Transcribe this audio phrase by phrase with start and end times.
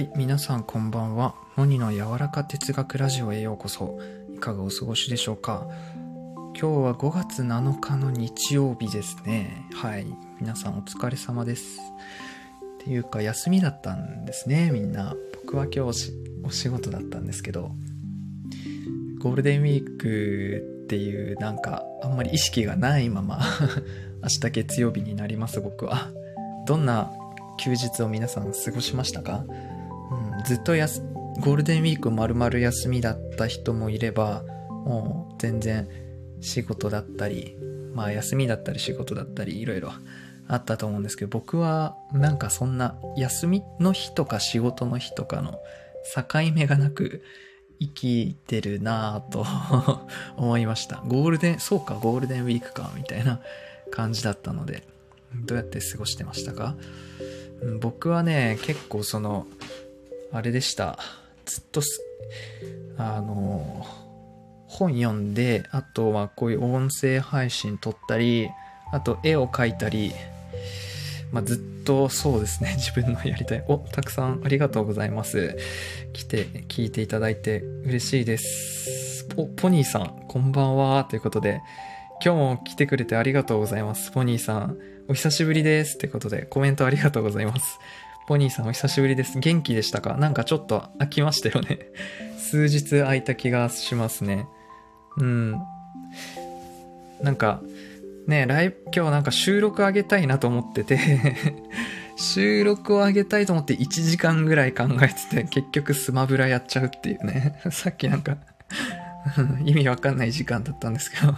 [0.00, 1.34] はい、皆さんこんばんは。
[1.56, 3.98] モニの柔らか哲学ラジオへようこそ。
[4.34, 5.66] いかがお過ごしでしょうか？
[5.98, 9.68] 今日は5月7日の日曜日ですね。
[9.74, 10.06] はい、
[10.40, 11.80] 皆さんお疲れ様です。
[12.80, 15.14] っていうか、休みだったんですね、みんな。
[15.44, 16.12] 僕は今日おし
[16.44, 17.72] お仕事だったんですけど、
[19.18, 23.42] ゴールデンウィークっていうなんかあんまり意識がないまま
[24.24, 26.10] 明日月曜日になります僕は
[26.66, 27.12] どんな
[27.58, 29.44] 休日を皆さん過ごしましたか、
[30.44, 31.02] ずっとやす
[31.40, 35.88] ゴールデンウィーク丸々休みだった人もいればもう全然
[36.40, 37.56] 仕事だったり
[37.94, 39.92] まあ休みだったり仕事だったりいろいろ
[40.48, 45.60] あったと思うんですけど僕はなんかそんな休みの日とか仕事の日とかの
[46.14, 46.24] 境
[46.54, 47.22] 目がなく
[47.80, 49.46] 生きてるなぁと
[50.36, 51.02] 思いました。
[51.06, 53.40] ゴールデン、そうか、ゴールデンウィークか、みたいな
[53.90, 54.82] 感じだったので、
[55.34, 56.76] どうやって過ごしてましたか？
[57.80, 59.46] 僕はね、結構その、
[60.32, 60.98] あれでした。
[61.44, 62.00] ずっとす、
[62.96, 63.84] あの、
[64.68, 68.48] 本読んで、あとはこういう音声配信撮ったり、
[68.92, 70.12] あと絵を描いたり、
[71.32, 73.64] まあ、ずっとそうですね、 自分のやりたい。
[73.66, 75.58] お、たくさんありがとうございます。
[76.12, 79.26] 来て、聞いていただいて嬉しいです。
[79.36, 81.04] お、ポニーさん、こんばんは。
[81.04, 81.60] ということで、
[82.24, 84.12] 今日も来てくれてありがとうございます。
[84.12, 85.98] ポニーさん、お久しぶりです。
[85.98, 87.78] ということで、コメントありがとうございます。
[88.30, 89.40] ポニーさん、お久しぶりです。
[89.40, 90.16] 元気でしたか？
[90.16, 91.80] なんかちょっと飽きましたよね。
[92.38, 94.46] 数日空いた気がしますね。
[95.16, 95.60] うん。
[97.20, 97.60] なんか、
[98.28, 101.00] ねライブ、今日なんか収録あげたいなと思ってて
[102.14, 107.60] 収録をあげたいと思って1時間ぐらい考えてて、結局スマブラやっちゃうっていうね。
[107.72, 108.36] さっきなんか
[109.64, 111.34] 意味わかんない時間だったんですけど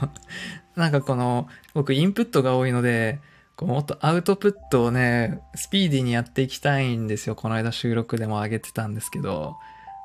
[0.77, 3.19] なんかこの、僕インプットが多いので、
[3.65, 7.35] もっとアウトプットをね、スピーディーにやっていきたいんですよ。
[7.35, 9.57] この間収録でも上げてたんですけど。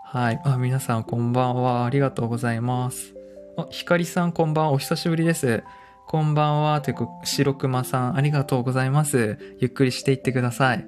[0.05, 0.41] はい。
[0.45, 1.85] あ、皆さんこんばんは。
[1.85, 3.13] ありがとうございます。
[3.57, 4.71] あ、ひかりさんこんばんは。
[4.71, 5.63] お久しぶりです。
[6.07, 6.79] こんばんは。
[6.81, 9.37] というか、白熊さん、ありがとうございます。
[9.59, 10.85] ゆっくりしていってください。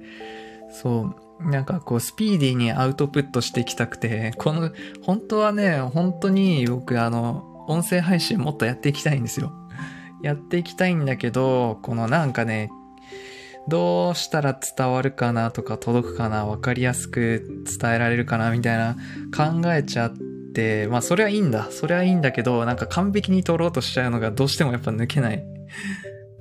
[0.72, 1.50] そう。
[1.50, 4.70] なんかこう、スピーディーにアウトプットしていきたくて、この、
[5.02, 9.52] 本当はね、本当に僕、あの、音声配信もっとやっていきたいんですよ。
[10.22, 12.70] やっていきたいんだけど、このなんかね、
[13.68, 18.96] どうしたら伝わるかなとか届くかな、わかりやすく伝えられるかなみたいな
[19.36, 20.12] 考えちゃっ
[20.54, 21.68] て、まあそれはいいんだ。
[21.70, 25.44] それはいいんだけど、なんか完璧に撮ろうとしちゃうのがどうしてもやっぱ抜けない。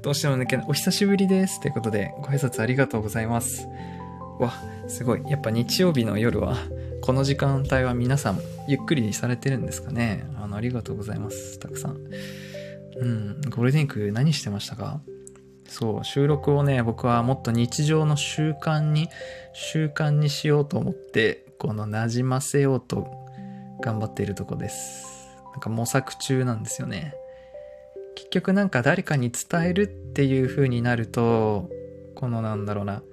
[0.02, 0.66] どうしても抜けない。
[0.70, 1.60] お久しぶりです。
[1.60, 3.68] ということで、ご挨拶ありがとうございます。
[4.40, 4.54] わ、
[4.88, 5.22] すごい。
[5.30, 6.56] やっぱ日曜日の夜は、
[7.02, 10.26] この時間帯は皆さんゆっくりされてるんですかね。
[10.42, 11.60] あの、ありがとうございます。
[11.60, 11.98] たくさん。
[13.00, 15.02] うん、ゴールデンウィーク何してましたか？
[15.68, 19.08] そう、収録をね、僕はもっと日常の習慣に、
[19.54, 23.08] 習慣にしようと思って、この馴染ませようと
[23.82, 25.06] 頑張っているとこです。
[25.52, 27.14] なんか模索中なんですよね。
[28.16, 31.70] 結局なんか誰かに伝えるっていう風になると、
[32.16, 33.04] このなんだろうな、思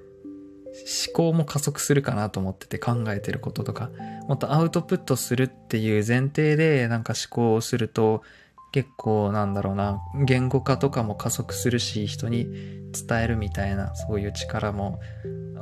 [1.15, 3.91] 考も加速するかなと思ってて考えてることとか、
[4.29, 8.23] もっとアウトプットするっていう前提でなんか思考をすると、
[8.77, 12.45] 結構なんだろうな、言語化とかも加速するし、人に
[12.93, 15.01] 伝えるみたいな、そういう力も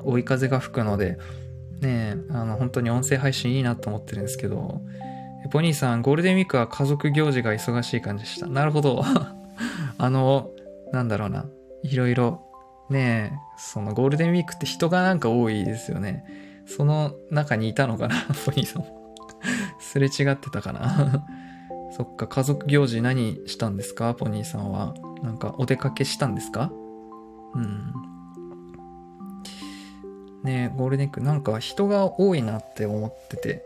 [0.03, 1.17] 追い風が吹くので、
[1.81, 4.81] ねえ、あの、本当に音声配信いいなと思ってるんですけど、
[5.53, 8.49] ポニーさん、ゴールデンウィークは家族行事が忙しい感じでした。
[8.49, 9.05] なるほど。
[9.97, 10.51] あの、
[10.91, 11.47] なんだろうな、
[11.85, 12.43] いろいろ、
[12.91, 16.25] ねえ、そのゴールデンウィークって人がなんか多いですよね。
[16.67, 18.85] その中にいたのかな、 ポニーさん。
[19.79, 21.25] すれ違ってたかな。
[21.97, 24.15] そっか、家族行事何したんですか？
[24.15, 24.95] ポニーさんは。
[25.23, 26.73] なんかお出かけしたんですか？
[27.55, 27.93] うん。
[30.43, 33.63] ね、ゴールデンウィーク、なんか人が多いなって思ってて。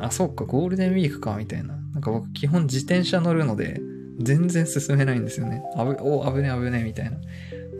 [0.00, 1.74] あ、そうか、ゴールデンウィークか、みたいな。
[1.92, 3.80] なんか僕、基本自転車乗るので、
[4.18, 5.62] 全然進めないんですよね。
[5.76, 7.18] あぶ、お、危ね危ね、みたいな。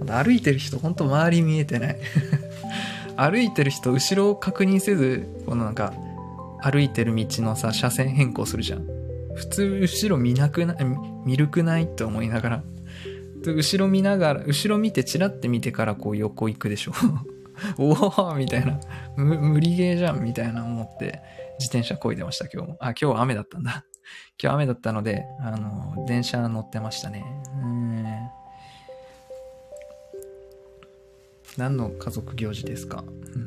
[0.05, 1.97] ま歩いてる人、ほんと周り見えてない。
[3.17, 5.95] 歩いてる人、後ろを確認せず、このなんか、
[6.61, 9.04] 歩いてる道のさ、車線変更するじゃん。
[9.35, 10.77] 普通、後ろ見なくない、
[11.25, 12.65] 見るくないって思いながら。
[13.47, 16.93] 後ろ見ながら、後ろ見て、チラって見てからこう横行くでしょ。
[17.79, 17.93] お
[18.31, 18.81] おみたいな。
[19.17, 21.21] 無理ゲーじゃんみたいな思って、
[21.59, 22.77] 自転車漕いでました、今日も。
[22.81, 23.85] あ、今日は雨だったんだ。
[24.43, 27.25] 今日雨だったので、あの、電車乗ってましたね。
[27.63, 27.85] うん。
[31.57, 33.47] 何の家族行事ですか、うん、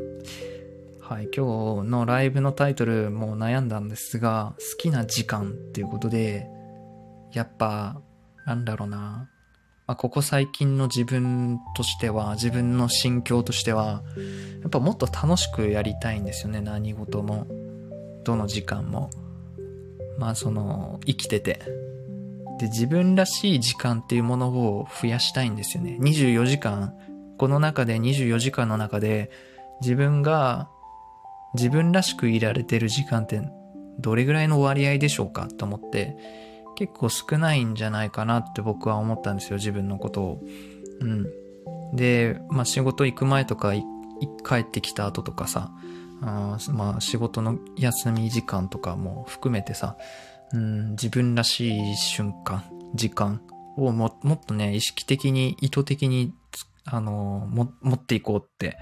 [1.09, 6.49] はい、今日のライブのタイトルも悩んだんですが、好きな時間っていうことで、
[7.31, 8.01] やっぱ、
[8.45, 9.29] なんだろうな。
[9.87, 14.03] まあ、ここ最近の自分としては、自分の心境としては、
[14.59, 17.47] やっぱもっと楽しくやりたいんですよね、何事も。
[18.25, 19.09] どの時間も。
[20.19, 21.61] まあその、生きてて。
[22.59, 25.97] で、自分らしい時間っていうものを増やしたいんですよね。
[26.01, 26.95] 24時間、
[27.37, 29.31] この中で24時間の中で、
[29.79, 30.69] 自分が
[31.53, 33.41] 自分らしくいられてる時間って
[33.99, 36.17] どれぐらいの割合でしょうかと思って、
[36.75, 40.41] 結構少ないんじゃないかなって僕は思ったんですよ、自分のことを。
[41.01, 41.25] うん。
[41.95, 45.71] で、まあ仕事行く前とか、帰ってきた後とかさ、
[46.21, 49.97] あまあ仕事の休み時間とかも含めてさ、
[50.53, 52.63] うん、自分らしい瞬間、
[52.93, 53.41] 時間
[53.75, 56.33] をももっとね、意識的に、意図的に、
[56.85, 58.77] あの、持っていこうって、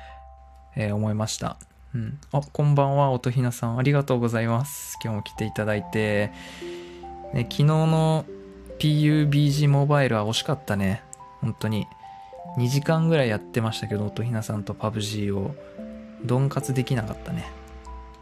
[0.76, 1.58] えー、思いました。
[1.96, 2.20] うん。
[2.34, 3.78] あ、こんばんは、音ひなさん。
[3.78, 5.00] ありがとうございます。
[5.02, 6.34] 今日も来ていただいて。
[7.34, 8.26] ね、昨日の
[8.80, 11.02] PUBG モバイルは惜しかったね。
[11.40, 11.88] 本当に。
[12.58, 15.56] 2時間ぐらいやってましたけど、音ひなさんと PUBG を。
[16.24, 17.50] 鈍活できなかったね。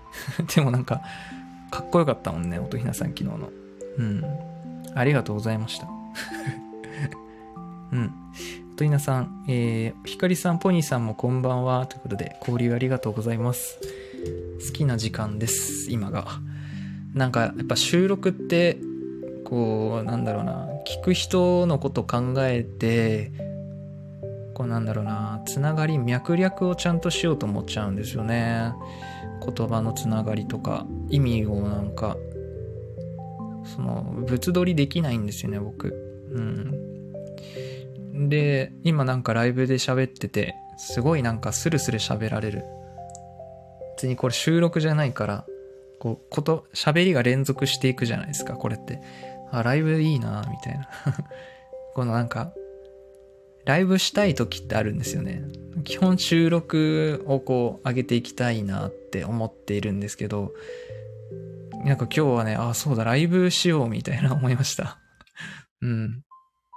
[0.53, 1.01] でもなんか、
[1.71, 3.49] かっこよかったもんね、音ひなさん昨日の。
[3.97, 4.23] うん。
[4.93, 5.87] ありがとうございました。
[7.91, 8.22] うん。
[8.73, 11.85] 音ひなさん、えー、ひかりさん、ポニーさんもこんばんは。
[11.85, 13.79] ということで、交流ありがとうございます。
[14.65, 16.25] 好きな時間です、今が。
[17.13, 18.79] なんか、やっぱ収録って、
[19.45, 23.31] こう、なんだろうな、聞く人のこと考えて、
[24.55, 28.73] こうなんだろうな、つながり、脈略をちゃんとしようと思っちゃうんですよね。
[29.55, 32.17] 言葉のつながりとか、意味をなんか、
[33.65, 35.93] その、物撮りできないんですよね、僕。
[36.31, 36.92] うん。
[38.13, 42.63] で、今なんかライブで喋ってて、すごいなんかスルスル喋られる。
[43.95, 45.45] 別にこれ収録じゃないから、
[45.99, 49.01] こう、こと、喋りが連続していくじゃないですか、これって。
[49.51, 50.89] あ、ライブいいなみたいな。
[51.95, 52.53] このなんか、
[53.65, 55.43] ライブしたい時ってあるんですよね。
[55.83, 60.53] 基本収録をこう上げていきたいなって思っているんですけど、
[61.85, 64.99] なんか今日はね、あ、そうだ、ライブしようみたいな思いました。
[65.81, 66.23] うん。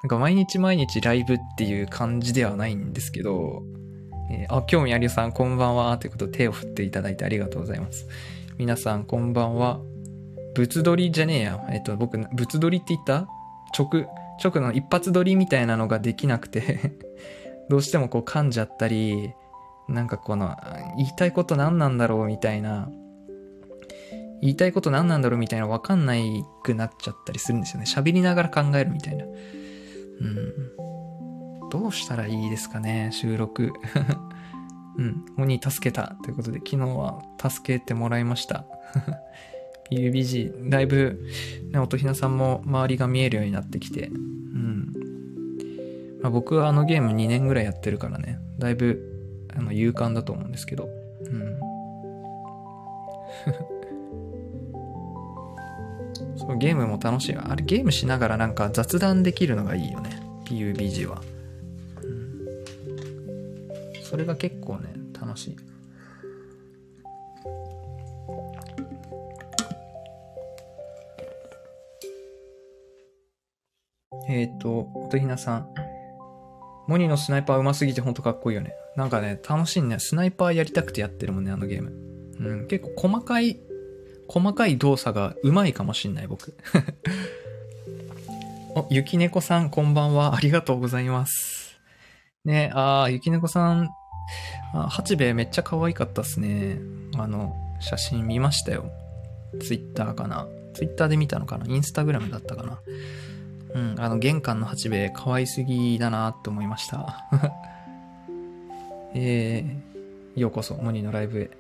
[0.06, 3.64] なんか毎日毎日ライブっていう感じではないんですけど、
[4.30, 8.06] えー、あ、興味ありさんこんばんはということで手を振っていただいてありがとうございます。
[8.56, 9.80] 皆さんこんばんは。
[10.54, 11.66] 物撮りじゃねえや。
[11.72, 13.26] えっと、僕、物撮りって言った？
[13.76, 14.06] 直、
[14.40, 16.92] 直の一発撮りみたいなのができなくて
[17.68, 19.32] どうしてもこう噛んじゃったり、
[19.88, 20.56] なんかこの、
[20.98, 22.88] 言いたいこと何なんだろうみたいな、
[24.40, 27.86] 言いたいこと何なんだろうみたいなわかんないくなっちゃったりするんですよね。
[27.88, 29.24] 喋りながら考えるみたいな。
[30.20, 31.68] うん。
[31.70, 33.72] どうしたらいいですかね、収録。
[34.98, 35.24] うん。
[35.36, 36.16] 鬼助けた。
[36.22, 38.66] ということで、昨日は助けてもらいました。
[39.90, 41.20] UBG、だいぶ、
[41.70, 44.92] ね、音ひなさんも周りが見えるようになってきて、うん。
[46.22, 49.00] まあ、僕はあのゲーム2年ぐらいやってるからね、だいぶ、
[49.54, 50.88] あの、勇敢だと思うんですけど、
[51.24, 51.58] うん。
[56.58, 57.36] ゲームも楽しい。
[57.36, 60.20] あれ、ゲームしながらなんか雑談できるのがいいよね。
[60.44, 61.22] PUBG は。
[64.02, 65.56] それが結構ね、楽しい。
[74.28, 75.68] えっ、ー、と、音ひなさん。
[76.88, 78.74] モニのスナイパー上手すぎてほんとかっこいいよね。
[78.96, 79.98] なんかね、楽しいね。
[79.98, 81.92] スナイパーやりたくてやってるもんね、あのゲーム。
[82.38, 83.60] うん、結構細かい、
[84.28, 86.54] 細かい動作が上手いかもしんない、僕。
[88.74, 90.34] お、ゆきねこさん、こんばんは。
[90.34, 91.78] ありがとうございます。
[92.44, 93.88] ね、あー、ゆきねこさん、
[94.74, 96.78] あ八兵衛めっちゃ可愛かったっすね。
[97.16, 98.90] あの、写真見ましたよ。
[99.60, 100.46] ツイッターかな。
[100.74, 102.78] ツイッターで見たのかなインスタグラムだったかな。
[103.74, 107.26] うん、あの、玄関の八兵衛可愛すぎだなって思いました。
[109.14, 111.50] えー、ようこそ、モニーのライブへ。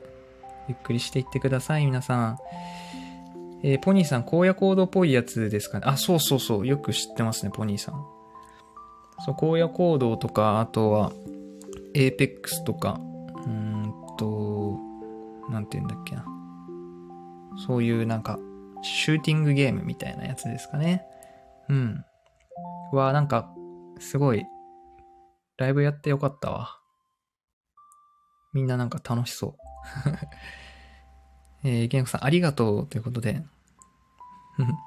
[0.68, 2.38] ゆっくりしていってください、皆さん。
[3.62, 5.84] えー、ポニーさん、荒野行動っぽいやつですかね。
[5.86, 6.66] あ、そうそうそう。
[6.66, 8.04] よく知ってますね、ポニーさん。
[9.24, 11.12] そう、荒野行動とか、あとは、
[11.94, 13.00] エーペックスとか、
[13.46, 14.78] うんと、
[15.50, 16.26] なんて言うんだっけな。
[17.66, 18.38] そういうなんか、
[18.82, 21.06] シューティングゲームみたいなやつですかね。
[21.68, 22.04] うん。
[22.92, 23.50] は、なんか、
[23.98, 24.44] すごい、
[25.56, 26.78] ライブやってよかったわ。
[28.52, 29.65] みんななんか楽しそう。
[31.64, 33.42] えー、ゲンコさん、ありがとうということで。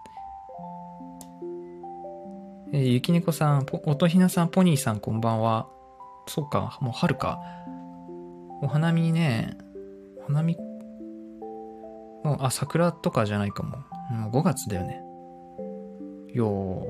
[2.71, 5.67] えー、ゆきねこさん、おとひなさん、ポニーさん、こんばんは。
[6.27, 7.39] そうか、もう春か。
[8.61, 9.57] お花見ね、
[10.19, 10.55] お花見、
[12.23, 13.77] もう、あ、桜とかじゃないかも。
[14.11, 15.01] もう5月だよね。
[16.33, 16.83] よ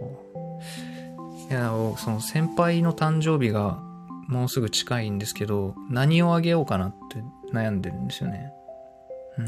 [1.50, 3.80] いや、その先輩の誕生日が
[4.28, 7.24] もうすぐ近いんですけど、何をあげようかなって
[7.54, 8.54] 悩んでるんですよね。
[9.38, 9.42] う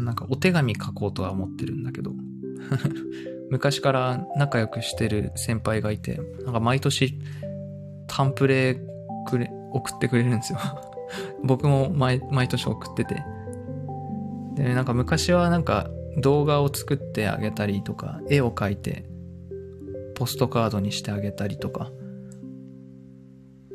[0.00, 0.04] ん。
[0.04, 2.12] なんかお手紙書こうとは思ってるんだけど。
[3.50, 7.18] 昔から仲良くしてる先輩がいて、なんか毎年
[8.06, 8.80] タンプレ
[9.26, 10.58] くれ、送ってくれるんですよ。
[11.42, 13.24] 僕も毎毎年送ってて。
[14.54, 19.10] で、なんか昔はなんか動画を作ってあげたりとか、絵を描いて
[20.14, 21.90] ポストカードにしてあげたりとか。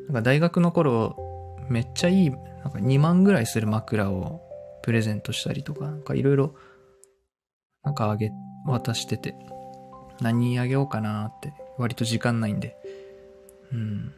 [0.07, 1.17] なんか大学の頃
[1.69, 2.39] めっちゃいい、なん
[2.71, 4.41] か2万ぐらいする枕を
[4.83, 6.55] プレゼントしたりとか、なんかいろいろ
[7.85, 8.31] なんかあげ、
[8.65, 9.35] 渡してて。
[10.21, 12.77] 何あげようかなって、割と時間ないんで、
[13.71, 14.13] うん、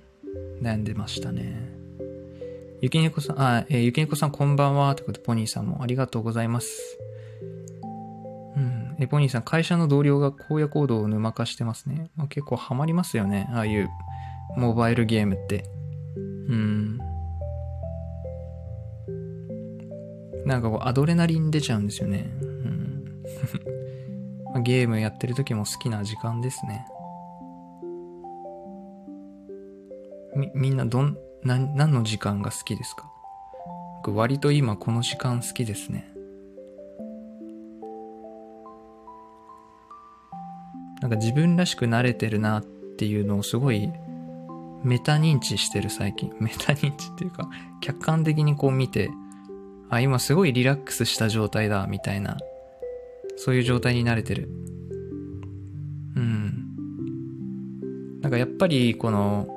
[0.62, 1.78] 悩んでましたね。
[2.82, 4.96] ゆきねこさん、あ、えー、ゆきねこさんこんばんは。
[4.96, 6.98] ということで、ポニーさんもありがとうございます。
[8.56, 8.96] うん。
[9.00, 12.12] え、ポニーさん、会社の同僚が荒野行動を沼化してますね。
[12.16, 13.50] まあ、結構ハマりますよね。
[13.52, 13.90] ああいう
[14.56, 15.66] モバイルゲームって。
[16.48, 17.00] うん。
[20.48, 22.26] なんかこう、アドレナリン出ちゃうんですよね。
[24.56, 24.64] うん。
[24.64, 26.88] ゲームやってる時も好きな時間ですね。
[30.36, 33.12] み、みんなどん、な、何の時間が好きですか？
[34.06, 36.10] 僕割と今この時間好きですね。
[41.02, 42.64] なんか自分らしくなれてるなっ
[42.98, 43.92] ていうのをすごい
[44.84, 46.34] メタ認知してる最近。
[46.40, 47.50] メタ認知っていうか、
[47.82, 49.10] 客観的にこう見て、
[49.90, 52.38] あ、今すごいリラックスした状態だ、みたいな
[53.38, 54.50] そういう状態に慣れてる。
[56.16, 56.54] うん。
[58.22, 59.48] なんかやっぱりこの、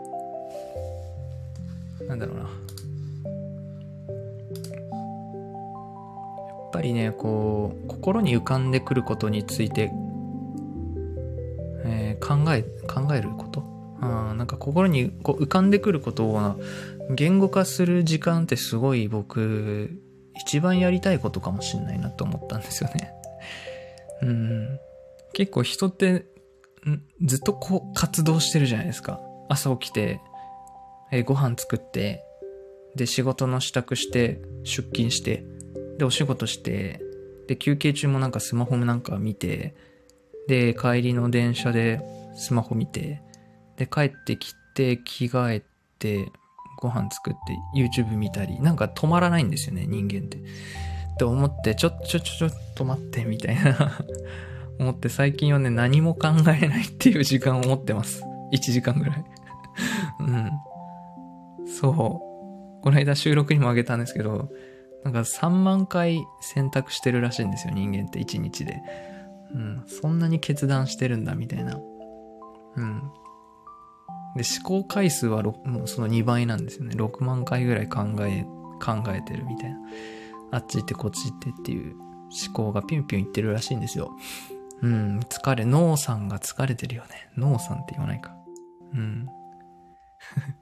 [2.07, 2.43] なんだろうな。
[2.43, 2.51] やっ
[6.73, 9.91] ぱりね、こう、心に浮かんでくることについて、
[11.85, 13.69] えー、考え、考えること？
[14.03, 16.59] あなんか心にこう浮かんでくることを
[17.11, 20.01] 言語化する時間ってすごい僕
[20.41, 23.13] 一番やりたいことかもしんないなと思ったんですよね。
[24.23, 24.81] うん。
[25.33, 26.25] 結構人って、
[27.23, 29.21] ずっとこう活動してるじゃないですか。
[29.49, 30.21] 朝起きて、
[31.13, 32.25] えご飯作って、
[32.97, 35.45] で、仕事の支度して、出勤して、
[35.99, 37.01] で、お仕事して、
[37.47, 39.75] で、休憩中もなんかスマホもなんか見て、
[40.49, 42.01] で、帰りの電車で
[42.35, 43.23] スマホ見て、
[43.77, 45.63] で、帰ってきて、着替え
[45.99, 46.33] て、
[46.81, 50.39] ご飯作って、YouTube 見たり、なんか止まらないんですよね、人間って。
[50.39, 50.41] っ
[51.19, 53.93] て思って、ちょ、ちょ、ちょ、ちょっと待って、みたいな
[54.81, 58.23] 思って最近はね、何も考えないっていう時間を持ってます。
[58.53, 59.25] 1時間ぐらい
[60.21, 60.51] うん。
[61.67, 61.93] そう。
[62.83, 64.51] この間収録にもあげたんですけど、
[65.05, 68.81] なんか3万回選択してるらしいんですよ、人間って1日で。
[69.55, 69.83] うん。
[69.87, 71.79] そんなに決断してるんだ、みたいな。
[72.77, 73.03] うん。
[74.37, 76.95] で、思考回数はもうその2倍なんですよね。
[76.95, 78.45] 6万回ぐらい考え、
[78.83, 79.79] 考えてるみたいな。
[80.53, 84.17] あっち行ってこっち行ってっていう思考がピュンピュンいってるらしいんですよ。
[84.83, 87.31] うん、疲れ、脳さんが疲れてるよね。
[87.37, 88.35] 脳さんって言わないか。
[88.95, 89.27] うん。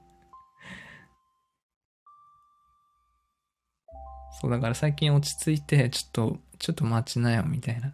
[4.41, 7.93] そうだから最近落ち着いて、ちょっと、ちょっと待ちなよみたいな。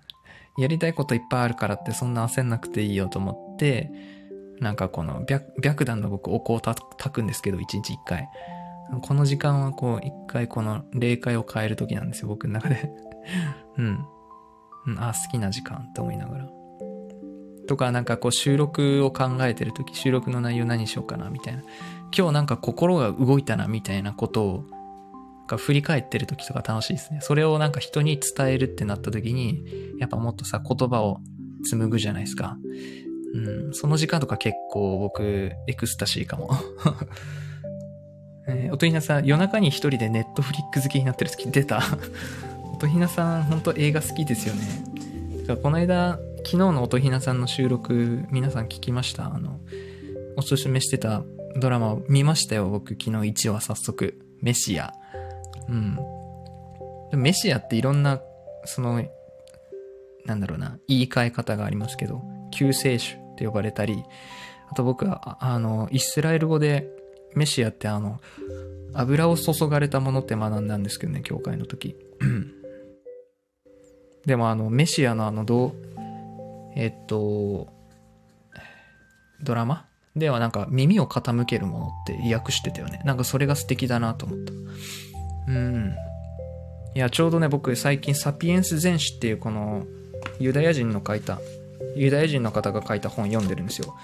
[0.57, 3.91] やりたいこといっぱいあるからってそんな焦んなくていいよと思って、
[4.59, 8.29] なんかこの白、白檀の僕お香を炊くんですけど、一日一回。
[9.01, 12.91] この時間はこう、一回この霊界を変える時なんですよ、僕の中で
[13.77, 14.05] うん。
[14.87, 16.49] うん、あ、好きな時間って思いながら。
[17.67, 21.63] とか、なんかこう収録を考えてる時、収録の内容何しようかな、みたいな。
[22.15, 24.63] 今日なんか心が動いたな、みたいなことを、
[25.47, 27.19] が振り返ってる時とか楽しいですね。
[27.21, 29.63] それをなんか人に伝えるってなった時に、
[29.99, 31.19] やっぱもっとさ、言葉を
[31.63, 32.57] 紡ぐじゃないですか。
[33.35, 36.51] うん、その時間とか結構僕、エクスタシーかも。
[38.47, 41.81] えー、おとひなさん、夜中に一人でネットフリック好きになってる時出た。
[42.73, 44.61] おとひなさん、本当映画好きですよね。
[45.47, 49.59] だかこの間、昨日のおとひなさんの収録、皆さん聞きましたあの、
[50.37, 51.23] おすすめしてた
[51.59, 54.17] ドラマを見ましたよ、僕、昨日1話早速。
[54.41, 54.93] メシア。
[55.67, 55.97] うん。
[57.13, 58.21] メシアっていろんな、
[58.65, 59.03] その、
[60.25, 64.03] なんだろうな、言い換え方がありますけど、救世主って呼ばれたり、
[64.71, 66.89] あと僕は、あの、イスラエル語で
[67.35, 68.19] メシアってあの、
[68.93, 71.95] 油を注がれたものって学んだんですけどね、教会の時。
[74.25, 75.73] でもあの、メシアのあの、どう、
[76.75, 77.67] えっと、
[79.43, 79.85] ドラマ？
[80.15, 83.01] ではなんか耳を傾けるものって訳してたよね。
[83.03, 84.53] なんかそれが素敵だなと思った。
[85.49, 85.93] うん。
[86.95, 89.83] いや、ちょうどね、僕最近サピエンス全史っていうこの
[90.39, 91.39] ユダヤ人の書いた
[91.95, 93.95] ユダヤ人の方が書いた本読んでるんですよ。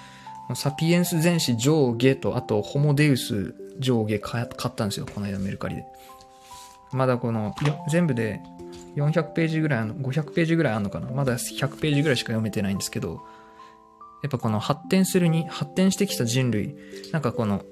[0.55, 5.05] サピエンス全史上下と、あとホモデウス上下買ったんですよ。
[5.13, 5.85] この間メルカリで。
[6.91, 7.55] まだこの、
[7.89, 8.41] 全部で
[8.95, 11.09] 400ページぐらいあの、500ページぐらいあるのかな。
[11.09, 13.21] まだ100ページぐらいしか読めてないんですけど、
[14.23, 16.75] やっぱこの発展するに、発展してきた人類、
[17.11, 17.63] なんかこの、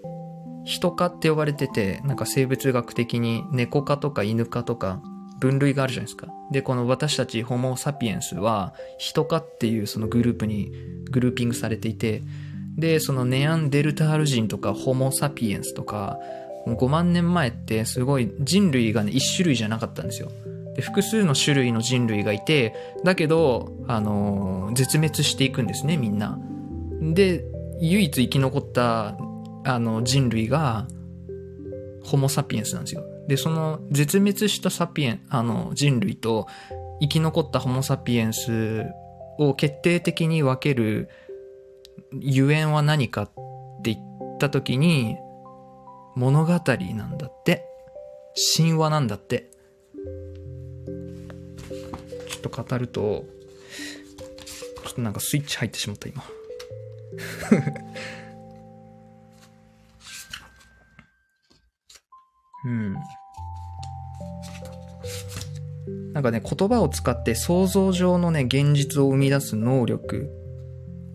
[0.65, 5.01] 人科って呼ばれてて、なんか生物学的に猫科とか犬科とか
[5.39, 6.27] 分類があるじゃないですか。
[6.51, 10.71] で、この私たちホモ・サピエンスは人科っていうそのグループに
[11.11, 12.21] グルーピングされていて、
[12.77, 16.17] で、そのネアンデルタール人とかホモ・サピエンスとか、
[16.65, 20.29] 5万年前ってすごい人類がね、1種類じゃなかったんですよ。
[20.75, 26.39] で複数の種類の人類がいて、だけど、あのー、絶滅していくんですね、みんな。
[27.01, 27.43] で、
[27.81, 29.17] 唯一生き残った
[29.65, 30.87] あの人類が
[32.03, 33.03] ホモ・サピエンスなんですよ。
[33.29, 36.47] で、その絶滅したサピエン、あの人類と
[36.99, 38.87] 生き残ったホモ・サピエンス
[39.37, 41.09] を決定的に分ける
[42.19, 43.31] ゆえんは何かっ
[43.83, 43.99] て言っ
[44.39, 45.15] た時に
[46.15, 46.57] 物語な
[47.05, 47.65] んだって。
[48.57, 49.51] 神話なんだって。
[52.29, 53.25] ちょっと語ると、
[54.85, 56.23] ちょっとなんかスイッチ入ってしまった今。
[62.65, 62.95] うん。
[66.19, 70.29] なんかね、言葉を使って想像上のね、現実を生み出す能力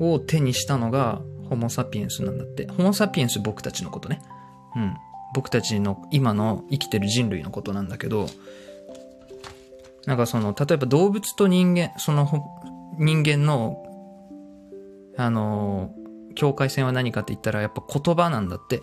[0.00, 2.66] を手にしたのがホモ・サピエンスなんだって。
[2.68, 4.22] ホモ・サピエンス僕たちのことね。
[4.74, 4.94] うん。
[5.34, 8.28] 僕たちの今の生きてる人類のことなんだけど、
[10.06, 12.26] なんかその、例えば動物と人間、その
[12.96, 13.84] 人間の、
[15.18, 15.90] あの、
[16.34, 18.80] 境界線は何かって言ったらやっぱ言葉なんだって。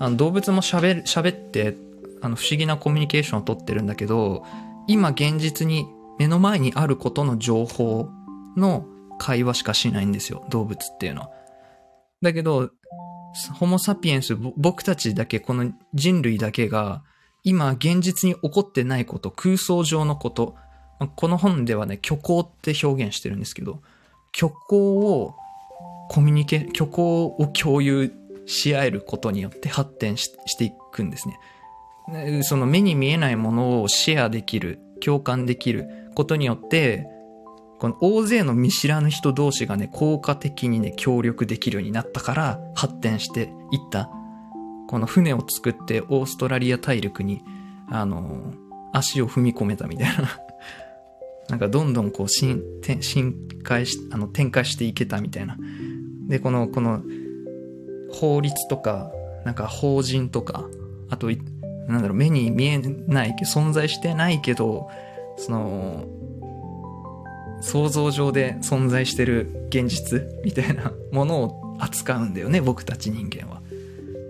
[0.00, 1.76] あの動物も喋る、喋って
[2.22, 4.46] あの不思議なコミュニケーションをとってるんだけど、
[4.88, 5.86] 今現実に
[6.18, 8.08] 目の前にあることの情報
[8.56, 8.86] の
[9.18, 11.30] 会話しかしないんですよ、動物っていうのは。
[12.22, 12.70] だけど、
[13.54, 17.04] ホモ・サピエンス、僕たちだけ、この人類だけが、
[17.44, 20.56] 今現実に起こってないこと、空想上のこと、
[21.14, 23.82] この本ではね、虚構って表現してるんですけど、
[24.34, 25.34] 虚構を
[26.08, 28.12] コミュニケ、虚構を共有
[28.46, 31.38] し合えることによって発展していくんですね。
[32.42, 37.06] その目に見えないものをシェアできる、共感できることによって、
[37.78, 44.10] この大勢の見知らぬ人同士がね、効果的にね、協力できるようになったから発展していった。
[44.88, 47.42] この船を作ってオーストラリア大陸に、
[47.88, 48.52] あの、
[48.92, 50.40] 足を踏み込めたみたいな。
[51.50, 52.62] なんかどんどんこう進、
[53.00, 55.56] 進開し、あの、展開していけたみたいな。
[56.26, 57.02] で、この、この、
[58.10, 59.10] 法律とか、
[59.44, 60.68] なんか法人とか、
[61.10, 61.30] あと、
[61.88, 64.88] なんだろう、目に見えない、存在してないけど、
[65.36, 66.04] その、
[67.60, 73.62] 想像上で存在してる現実みたいなものを扱うんだよね、僕たち人間は。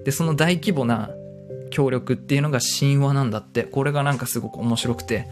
[0.04, 1.10] で、その大規模な
[1.70, 5.28] 協力っていうのが神話なんだって、これがなんかすごく面白くて。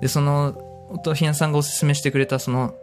[0.00, 2.74] で、その、音ひなさんがおすすめしてくれたその、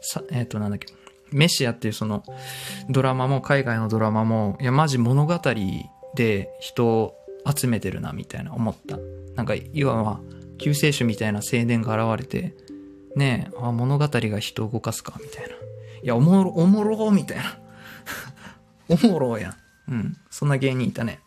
[0.00, 0.86] さえっ、ー、と、なんだっけ、
[1.32, 2.22] メシアっていうその
[2.88, 5.40] ドラマも海外のドラマも、いや、マジ物語
[6.14, 8.98] で人を集めてるな、みたいな思った。
[9.34, 10.20] なんか、いわば、
[10.58, 12.54] 救世主みたいな青年が現れて、
[13.16, 15.48] ねえ、あ、物語が人を動かすか、みたいな。
[15.50, 15.54] い
[16.02, 17.58] や、おもろ、おもろみたいな。
[18.88, 19.54] おもろやん。
[19.88, 20.16] うん。
[20.30, 21.20] そんな芸人いたね。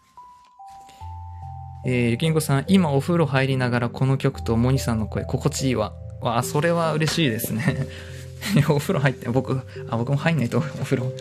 [1.85, 5.93] えー、ゆきんこさん、今お風呂入りながらこの曲とモニさんの声心地いいわ。
[6.21, 7.87] わ、それは嬉しいですね。
[8.69, 11.11] お風呂入って、僕、あ、僕も入んないと、お風呂。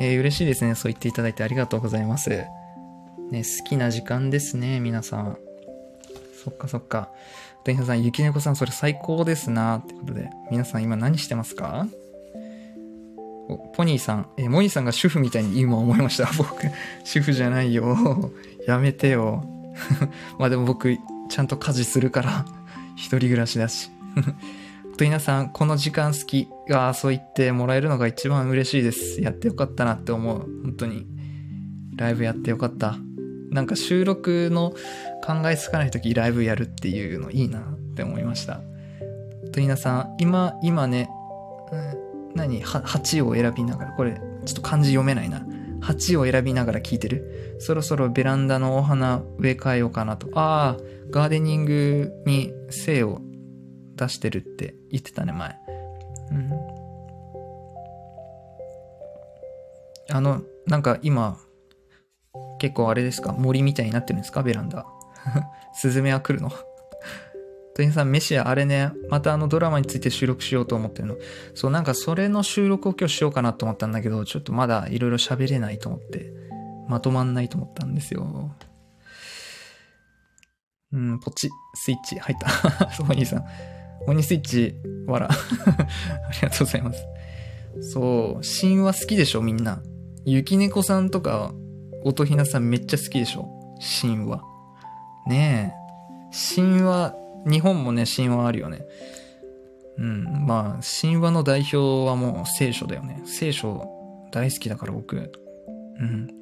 [0.00, 0.74] えー、嬉しいですね。
[0.74, 2.44] そう言っていただいてありがとうございます。
[3.30, 5.38] ね、好きな時間ですね、皆さん。
[6.42, 7.10] そっかそっか。
[7.64, 10.30] 店員さん、ゆきねこさん、それ最高ですなってことで。
[10.50, 11.86] 皆さん今何してますか？
[13.74, 16.30] ポニーさん、えモニーさんが主婦みたいに今思いました。
[16.38, 16.54] 僕、
[17.04, 18.32] 主婦じゃないよ。
[18.66, 19.44] やめてよ。
[20.38, 20.96] まあでも僕、
[21.28, 22.44] ちゃんと家事するから、
[22.96, 23.90] 一人暮らしだし。
[24.96, 29.20] と皆さん、この時間好きが、そう言ってもらえるのが一番嬉しいです。
[29.20, 30.46] やってよかったなって思う。
[30.62, 31.06] 本当に。
[31.96, 32.98] ライブやってよかった。
[33.50, 34.70] なんか収録の
[35.24, 37.62] 考えつかない時ライブやるっていうのいいなっ
[37.94, 38.60] て思いました。
[39.52, 41.10] と皆さん、今、今ね、
[41.72, 45.44] うん、何 ?8 を選びながら、これ、ちょっと漢字読めないな。
[45.82, 47.56] 8を選びながら聞いてる？
[47.58, 50.28] そろそろベランダのお花植え替えようかなと。
[50.34, 53.20] ああ、ガーデニングに精を
[53.96, 55.56] 出してるって言ってたね、前。
[56.30, 56.50] うん。
[60.12, 61.38] あの、なんか今、
[62.60, 63.32] 結構あれですか？
[63.32, 64.42] 森みたいになってるんですか？
[64.44, 64.86] ベランダ。
[65.74, 66.52] スズメは来るの？
[67.74, 71.16] トニさん、メシア、あれね、またあのドラマについて収録しようと思ってるの。
[71.54, 76.32] そう、なんかそれの収録を今日しようかなと思ったんだけど、ちょっとまだいろいろ喋れないと思って、
[76.88, 78.50] まとまんないと思ったんですよ。
[80.92, 82.90] うん、ポチ、スイッチ、入った。
[82.90, 83.44] ソファニーさん。
[84.08, 84.74] 鬼スイッチ、
[85.06, 85.28] わら。
[85.30, 85.32] あ
[86.32, 87.06] りがとうございます。
[87.92, 89.80] そう、神話好きでしょ、みんな。
[90.24, 91.52] 雪猫さんとか、
[92.04, 93.48] 音ひなさんめっちゃ好きでしょ？
[94.02, 94.42] 神話。
[95.26, 95.80] ねえ。
[96.54, 97.14] 神話、
[97.46, 98.82] 日本もね、神話あるよね。
[99.98, 100.46] うん。
[100.46, 103.22] まあ、神話の代表はもう聖書だよね。
[103.24, 103.88] 聖書
[104.32, 105.16] 大好きだから僕。
[105.16, 106.26] うん。
[106.26, 106.32] だ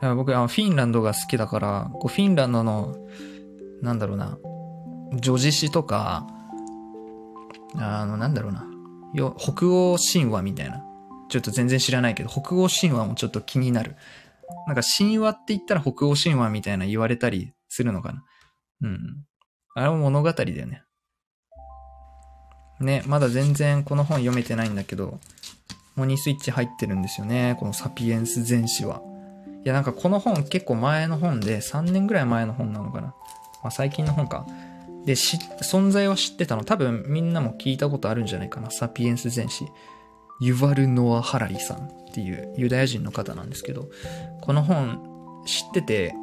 [0.00, 2.96] から僕はフィンランドが好きだから、こうフィンランドの、
[3.82, 4.38] なんだろうな、
[5.14, 6.26] 女子詩とか、
[7.76, 8.66] あの、なんだろうな、
[9.14, 10.82] よ北欧神話みたいな。
[11.30, 13.96] ちょっと全然知らないけど、北欧神話もちょっと気になる。
[14.66, 18.24] なんか神話って言ったら北欧神話みたいな言われたりするのかな。
[18.82, 19.24] うん。
[19.74, 20.82] あれも物語だよね。
[22.80, 25.20] ね、まだ全然この本読めてないんだけど、
[25.96, 27.56] モニスイッチ入ってるんですよね。
[27.60, 29.02] このサピエンス全史は。
[29.64, 33.08] いや、なんかこの本結構前の本で、3年ぐらい前の本なのかな。
[33.62, 34.46] まあ最近の本か。
[35.04, 36.64] で、存在は知ってたの。
[36.64, 38.70] 多分みんなも聞いたことあるんじゃないかな。
[38.70, 39.66] サピエンス全史。
[40.40, 43.88] ユバル・ノア・ハラリさんっていうユダヤ人の方なんですけど、
[44.40, 46.14] この本知ってて、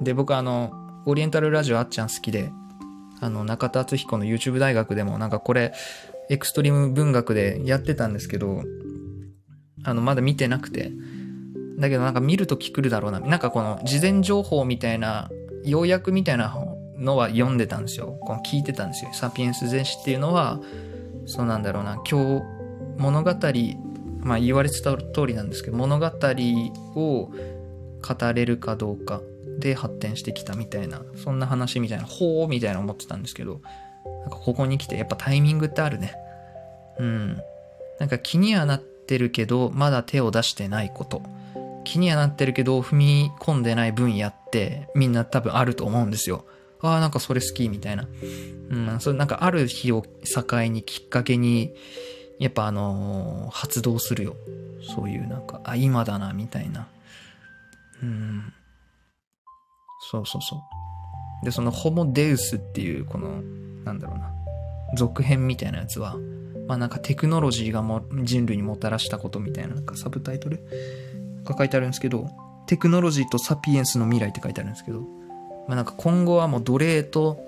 [0.00, 0.72] で、僕あの、
[1.06, 2.50] オリエンタルラジオあっちゃん好きで、
[3.20, 5.72] あの、中田敦彦の YouTube 大学でもなんかこれ、
[6.30, 8.62] エクストリーム文学でやってたんですけど、
[9.82, 10.92] あの、まだ見てなくて、
[11.78, 13.20] だけどなんか見るとき来るだろうな。
[13.20, 15.30] なんかこの事前情報みたいな、
[15.64, 16.54] 要約みたいな
[16.98, 18.18] のは読んでたんですよ。
[18.22, 19.10] この聞いてたんですよ。
[19.12, 20.60] サピエンス全史っていうのは、
[21.26, 22.42] そうなんだろうな、今日、
[22.96, 23.30] 物語、
[24.20, 27.30] まあ言われてた通りなんですけど、物語を
[28.02, 29.20] 語れるかどうか
[29.58, 33.60] で発展してきたみたいな、そんな話みたいな、ほうみたいな思ってたんですけど、
[34.22, 36.14] なんかここに来てやっぱタイミングってあるね。
[36.98, 37.40] うん。
[37.98, 41.22] なんか気にはなってるけど、まだ手を出してないこと。
[41.84, 46.44] 気にはなってるけど、踏み込んでない分野ってみんな多分あると思うんですよ。
[46.80, 48.08] ああ、なんかそれ好きみたいな。
[48.70, 51.74] うん、それなんかある日を境にきっかけに、
[52.44, 54.36] やっぱあのー、発動するよ。
[54.94, 56.86] そういうなんか、あ、今だな、みたいな。
[58.02, 58.52] うん。
[60.10, 60.62] そうそうそ
[61.42, 61.44] う。
[61.46, 63.40] で、そのホモデウスっていう、この、
[63.84, 64.30] なんだろうな、
[64.94, 66.18] 続編みたいなやつは、
[66.68, 70.60] まあなんかテクノロジーがも人類にもたらしたことみたいな、なんかサブタイトル？
[71.44, 72.28] が書いてあるんですけど、
[72.66, 75.00] テクノロジーとサピエンスの未来って書いてあるんですけど、
[75.66, 77.40] まあ、なんか今後はもう奴隷と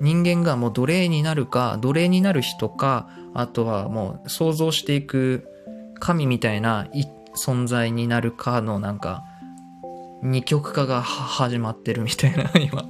[0.00, 5.46] 人間がもう奴隷になるか、奴隷になる人か、あとはもう想像していく
[5.98, 6.88] 神みたいな
[7.36, 9.24] 存在になるかのなんか
[10.22, 12.84] 二極化が始まってるみたいな 今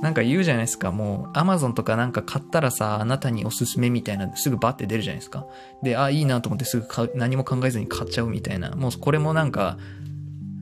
[0.00, 0.92] なんか言うじゃないですか。
[0.92, 5.46] もう、アマゾンとかなんか買ったらさ、あなたにおすすめみたいな、すぐバッて出るじゃないですか。
[5.82, 8.72] で、あ、いいなと思ってすぐ何も考えずに買っちゃうみたいな。
[8.72, 9.78] もうこれもなんか、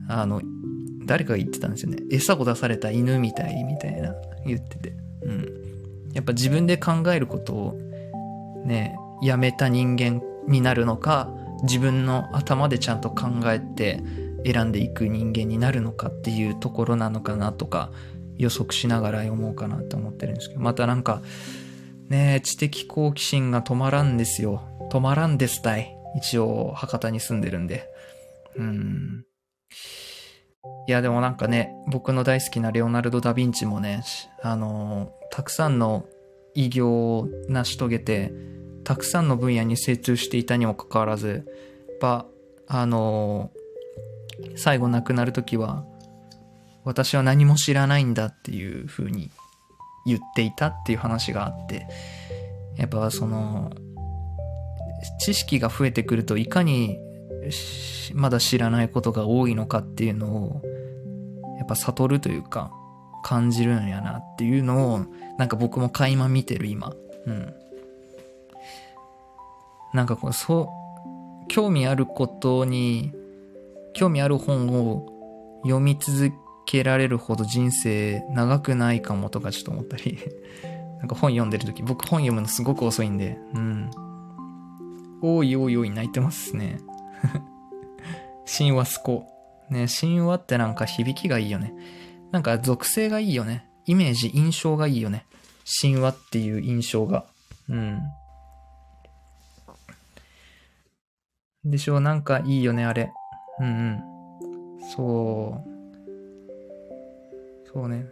[0.07, 0.41] あの、
[1.05, 1.97] 誰かが言ってたんですよね。
[2.09, 4.15] 餌を出された犬みたいみたいな
[4.45, 4.93] 言ってて。
[5.23, 5.63] うん。
[6.13, 7.79] やっぱ自分で考えることを
[8.65, 11.29] ね、やめた人間になるのか、
[11.63, 14.01] 自分の頭でちゃんと考えて
[14.45, 17.91] 選んでいく人間になるのかっていうところなのかなとか
[18.37, 21.21] 予測しながら読もうかなって思ってるんですけど、またなんか、
[22.09, 24.61] ね知的好奇心が止まらんですよ。
[24.91, 25.95] 止まらんですたい。
[26.17, 27.87] 一応、博多に住んでるんで。
[28.55, 29.25] うん。
[30.87, 34.03] いや、でもなんかね、僕の大好きなレオナルド・ダ・ヴィンチもね、
[34.41, 36.05] あのたくさんの
[36.55, 38.33] 偉業を成し遂げて、
[38.83, 41.45] たくさんの分野に精通していたにもかかわらず、
[42.01, 42.25] や、
[42.67, 43.51] あの
[44.55, 45.85] 最後亡くなる時は、
[46.83, 49.31] 私は何も知らないんだっていう風に
[50.05, 51.87] 言っていたっていう話があって、
[52.75, 53.71] やっぱその、
[55.19, 56.97] 知識が増えてくるといかに
[58.13, 60.61] まだ知らないことが多いのかっていうのを、
[61.57, 62.71] やっぱ悟るというか、
[63.23, 65.05] 感じるんやなっていうのを、
[65.37, 66.93] なんか僕も垣間見てる今。
[67.25, 67.53] うん。
[69.93, 70.69] なんかこう、そ
[71.43, 73.13] う、興味あることに、
[73.93, 76.31] 興味ある本を読み続
[76.65, 80.17] けられるほど人生長くないかもとかちょっと思ったり
[80.99, 83.91] なんか本読んでる時、僕本読むのすごく遅いんで、うん。
[85.21, 86.79] おいおいおい泣いてますね。
[88.57, 89.27] 神話すこ。
[89.69, 91.73] ね、神話ってなんか響きがいいよね。
[92.31, 93.67] なんか属性がいいよね。
[93.85, 95.25] イメージ、印象がいいよね。
[95.81, 97.25] 神話っていう印象が。
[97.69, 97.99] うん。
[101.65, 103.11] でしょなんかいいよね、あれ。
[103.59, 104.01] うんうん。
[104.95, 105.69] そう。
[107.73, 108.05] そうね。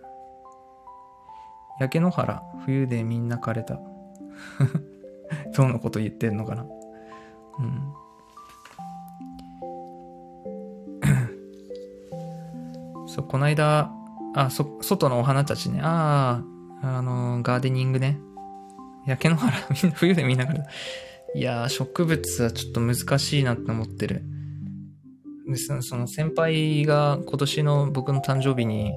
[1.79, 3.79] 焼け野原、冬でみんな枯れた。
[5.55, 6.63] どのこと言ってんのかな。
[6.63, 7.93] うん。
[13.07, 13.91] そう、こないだ、
[14.35, 15.79] あ、そ、外のお花たちね。
[15.81, 16.43] あ
[16.81, 18.19] あ、あの、ガーデニングね。
[19.05, 19.51] 焼け野原、
[19.93, 20.65] 冬でみんな枯れた。
[21.33, 24.23] いやー、植物はちょっと難しいなって思ってる。
[25.47, 28.93] で、その先輩が今年の僕の誕生日に、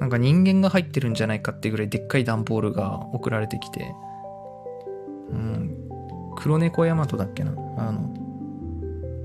[0.00, 3.94] なんか人間が入ってるんじゃないかってぐらいでっかい段ボールが送られてきて、
[5.30, 5.88] うん、
[6.36, 8.14] 黒猫ヤマトだっけなあの、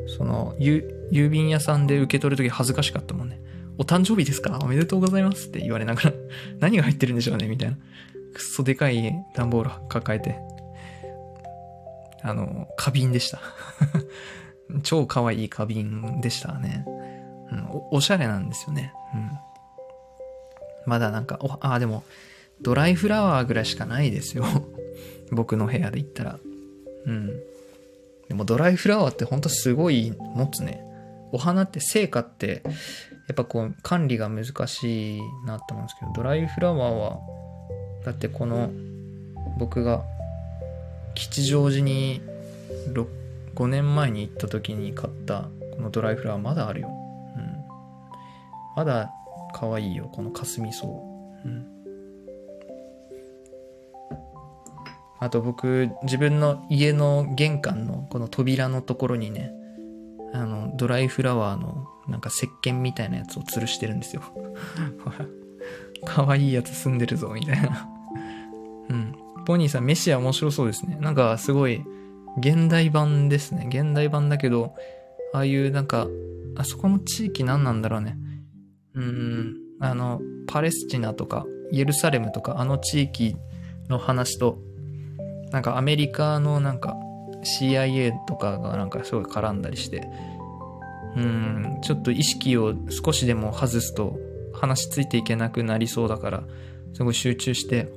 [0.07, 3.41] その、郵便屋さんで受け取るとき恥ずかしかったもんね。
[3.79, 4.59] お誕生日ですか？
[4.61, 6.13] おめでとうございますって言われながら
[6.59, 7.77] 何が入ってるんでしょうねみたいな。
[8.33, 10.37] くっそでかい段ボール抱えて。
[12.21, 13.39] あの、花瓶でした
[14.83, 16.85] 超可愛い花瓶でしたね。
[17.51, 18.93] うん、おおしゃれなんですよね。
[19.15, 19.31] うん。
[20.85, 22.03] まだなんか、お、あ、でも、
[22.61, 24.43] ドライフラワーぐらいしかないですよ。
[25.31, 26.39] 僕の部屋で言ったら。
[27.05, 27.27] うん。
[28.27, 30.83] でもドライフラワーってほんとすごい持つね。
[31.31, 32.61] お花って成果って、
[33.29, 37.19] やっぱこう管理が難しいなって思うんですけど、ドライフラワーは、
[38.03, 38.71] だってこの、
[39.59, 40.03] 僕が
[41.13, 42.21] 吉祥寺に
[43.53, 45.43] 5年前に行った時に買った
[45.75, 46.87] このドライフラワーまだあるよ。
[46.87, 47.65] うん。
[48.75, 49.11] まだ
[49.53, 50.87] 可愛いよ、この霞草。
[50.87, 50.89] う
[51.47, 51.67] ん。
[55.19, 59.51] あと僕、自分の家の玄関のこの扉のところにね、
[60.33, 64.21] あの、ドライフラワーのなんか石鹸みたいなやつを吊るしてるんですよ。
[66.05, 67.89] 可愛いやつ住んでるぞ、みたいな。
[68.89, 69.15] うん。
[69.45, 70.97] ポニーさん、メシア面白そうですね。
[71.01, 71.83] なんかすごい、
[72.37, 73.67] 現代版ですね。
[73.69, 74.75] 現代版だけど、
[75.33, 76.07] ああいうなんか、
[76.55, 78.17] あそこの地域何なんだろうね。
[78.95, 83.35] うん、あの、パレスチナとか、イエルサレムとか、あの地域
[83.89, 84.59] の話と、
[85.51, 86.95] なんかアメリカのなんか
[87.43, 90.07] CIA とかがなんかすごい絡んだりして、
[91.23, 94.19] うん、ちょっと意識を少しでも外すと
[94.53, 96.43] 話ついていけなくなりそうだから、
[96.93, 97.91] すごい集中して、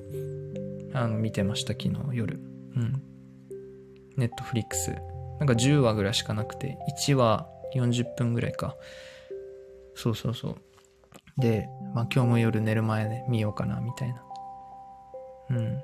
[0.94, 2.38] あの、見てました、昨日夜。
[2.76, 3.02] うん。
[4.16, 4.94] ネットフリックス。
[5.38, 8.76] なんか10話ぐらいしかなくて、1話40分ぐらいか。
[9.94, 10.56] そうそうそう。
[11.40, 14.22] で、まあ今日も夜寝る前で見ようかな、みたいな。
[15.50, 15.82] うん。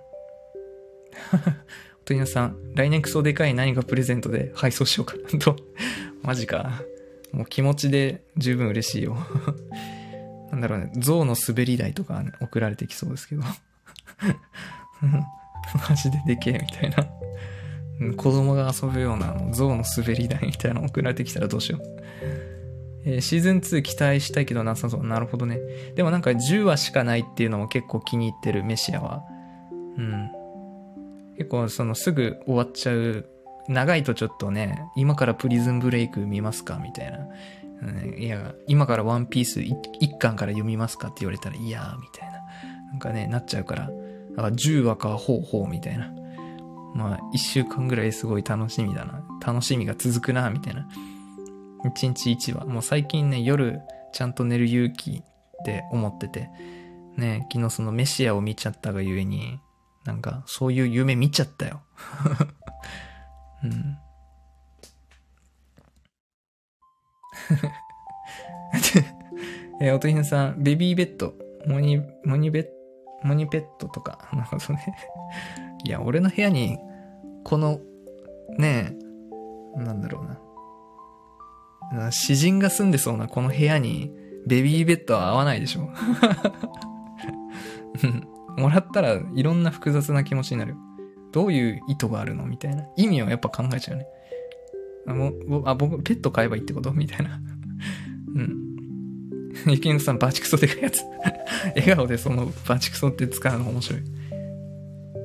[2.03, 5.57] おとりなさん、来年クソでかい何かプレゼントで配送しようかなと。
[6.23, 6.83] マジか。
[7.33, 9.17] もう気持ちで十分嬉しいよ。
[10.51, 13.43] なんだろうね、象の滑り台とか、ね、送られてきそうですけど。
[15.89, 17.07] マジででけえみたいな。
[18.17, 21.83] 子供が遊ぶような象の滑り台みたいなの送られてきたらどうしよう。
[23.05, 25.05] えー、シーズン2期待したいけどなさそう。
[25.05, 25.59] なるほどね。
[25.97, 29.23] でもなんか10話しかないっていうのも結構気に入ってる、メシアは。
[29.97, 30.31] うん。
[31.37, 33.27] 結構そのすぐ終わっちゃう。
[33.69, 37.19] 長いとちょっとね、今からプリズンブレイク見ますかみたいな。
[38.17, 42.39] いや、今からワンピース1巻から読みますかって言われたら、いやー、みたいな。
[42.91, 43.91] なんかね、なっちゃうから。
[44.31, 46.13] だから10話か、ほうほう、みたいな。
[46.95, 49.23] まあ、一週間ぐらいすごい楽しみだな。
[49.45, 50.89] 楽しみが続くな、みたいな。
[51.85, 52.65] 一日一話。
[52.65, 53.81] もう最近ね、夜
[54.13, 56.51] ちゃんと寝る勇気って思ってて、
[57.17, 59.61] ね、昨日そのメシアを見ちゃったがゆえに、
[60.05, 61.83] なんか、そういう夢見ちゃったよ。
[63.65, 63.99] うん。
[69.81, 71.35] えおとひなさん、ベビーベッド、
[71.67, 72.67] モニ、モニベッ、
[73.23, 74.97] モニペットとか、 なるほどね。
[75.85, 76.79] いや、俺の部屋に、
[77.45, 77.81] この、
[78.59, 78.97] ね
[79.77, 80.41] え、なんだろうな。
[82.11, 84.13] 詩人が住んでそうなこの部屋に、
[84.47, 85.89] ベビーベッドは合わないでしょ。
[88.59, 90.75] もらったらいろんな複雑な気持ちになる。
[91.33, 92.47] どういう意図があるの？
[92.47, 92.87] みたいな。
[92.97, 94.07] 意味をやっぱ考えちゃうね。
[95.07, 95.33] あ、も
[95.67, 96.93] あ僕、ペット飼えばいいってこと？
[96.93, 97.41] みたいな。
[98.35, 98.69] うん。
[99.67, 101.03] ゆきのさん、バチクソでかいやつ。
[101.77, 104.03] 笑顔でそのバチクソって使うの面白い。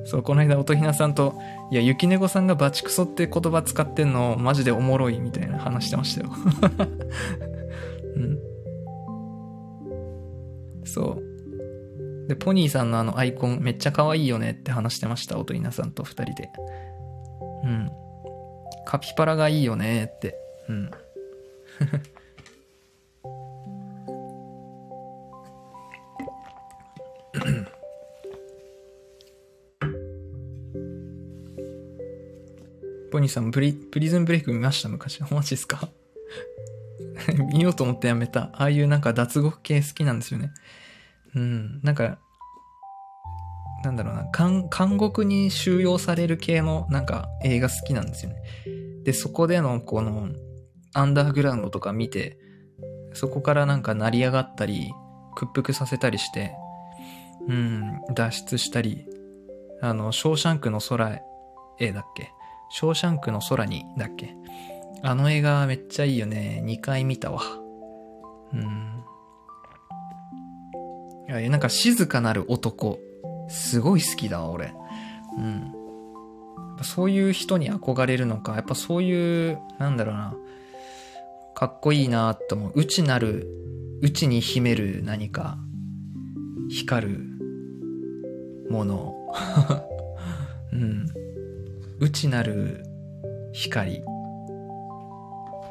[0.06, 1.38] そう、この間、音ひなさんと、
[1.70, 6.30] いや、ゆきねごさんがバチクソって言葉使ってんの、マジでおもろいみたいな話してましたよ。
[8.16, 8.38] うん。
[10.84, 11.33] そう。
[12.28, 16.50] で、ポニーさんのあのアイコンめっちゃ可愛いよねって話してました、音ひなさんと二人で。
[17.64, 17.90] うん。
[18.86, 20.36] カピバラがいいよねって。
[20.68, 20.90] うん。
[33.10, 35.22] ポニーさんプリ、プリズンブレイク見ました昔。
[35.30, 35.88] マジっすか？
[37.52, 38.50] 見ようと思ってやめた。
[38.54, 40.50] ああいうなんか脱獄系好きなんですよね。
[41.34, 41.80] うん。
[41.82, 42.18] なんか、
[43.84, 48.36] なんだろうな、監監獄に収容される系のなんか映画好きなんですよね。
[49.04, 50.28] で、そこでのこの
[50.94, 52.38] アンダーグラウンドとか見て、
[53.12, 54.92] そこからなんか成り上がったり、
[55.36, 56.54] 屈服させたりして、
[57.48, 59.04] うん、脱出したり、
[59.82, 61.20] あの、ショーシャンクの空
[61.78, 62.30] へだっけ？
[62.70, 64.34] ショーシャンクの空にだっけ？
[65.02, 66.62] あの映画めっちゃいいよね。
[66.64, 67.42] 2回見たわ。
[68.54, 68.93] うん。
[71.28, 72.98] いや、なんか静かなる男。
[73.48, 74.74] すごい好きだわ、俺。
[75.38, 75.72] うん。
[76.82, 80.34] そういう人に憧れるのか、やっぱそういう、なんだろうな、
[81.54, 82.72] かっこいいなと思う。
[82.74, 83.48] 内なる、
[84.02, 85.58] 内に秘める何か、
[86.68, 87.20] 光る
[88.70, 89.14] もの。
[90.72, 91.06] うん。
[92.00, 92.84] 内なる
[93.52, 94.02] 光。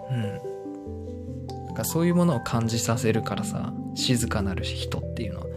[0.09, 0.21] うん。
[1.65, 5.47] なんかそういうものを感じさせるからさ、静かなる人っていうのは、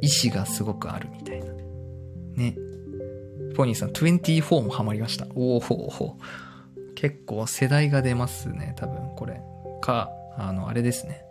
[0.00, 1.52] 意志がすごくあるみたいな。
[2.34, 2.56] ね。
[3.54, 5.26] ポニーさん、24もハマりました。
[5.34, 6.16] おお
[6.94, 9.40] 結構世代が出ますね、多分これ。
[9.80, 11.24] か、あの、あれですね。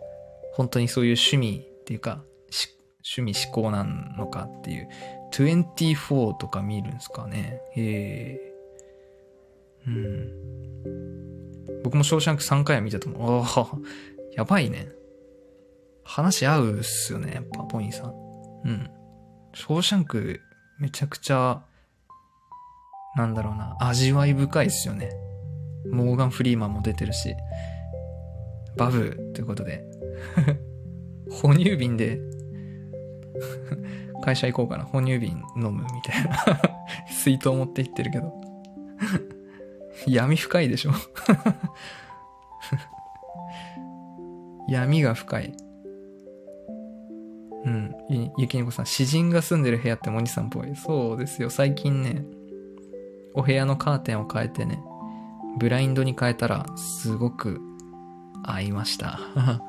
[0.54, 2.22] 本当にそういう趣味っていうか、
[3.04, 4.88] 趣味思考なのかっていう。
[5.32, 7.60] 24とか見るんですかね。
[7.74, 8.52] ええ
[9.86, 10.42] うん。
[11.82, 13.42] 僕もショーシャンク3回は見たと思う。
[13.42, 13.78] ああ、
[14.34, 14.88] やばいね。
[16.04, 18.12] 話し合うっすよね、やっぱ、ポニーさん。
[18.64, 18.90] うん。
[19.54, 20.40] ショーシャンク、
[20.78, 21.62] めちゃくちゃ、
[23.16, 25.10] なんだろうな、味わい深いっすよね。
[25.90, 27.34] モーガン・フリーマンも出てるし。
[28.76, 29.84] バブーということで。
[31.30, 32.20] 哺乳瓶で
[34.22, 34.84] 会社行こうかな。
[34.84, 36.36] 哺乳瓶飲むみたいな
[37.10, 38.32] 水筒持って行ってるけど
[40.06, 40.92] 闇深いでしょ
[44.68, 45.54] 闇が深い。
[47.64, 47.94] うん。
[48.36, 50.74] ゆきねこさん、詩人が住んでる部屋ってモニさんっぽい。
[50.76, 51.50] そうですよ。
[51.50, 52.24] 最近ね、
[53.34, 54.82] お部屋のカーテンを変えてね、
[55.58, 57.60] ブラインドに変えたら、すごく
[58.42, 59.20] 合いました。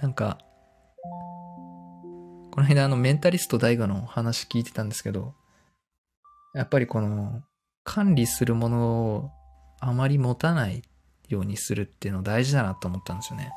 [0.00, 0.38] なんか、
[2.50, 5.34] この間あのメンタリスト大河の話聞いてたんですけど、
[6.54, 7.42] やっぱりこの
[7.84, 9.30] 管理するものを
[9.80, 10.82] あまり持たない
[11.28, 13.50] ようにするっていうの大事だなと思ったんですよね。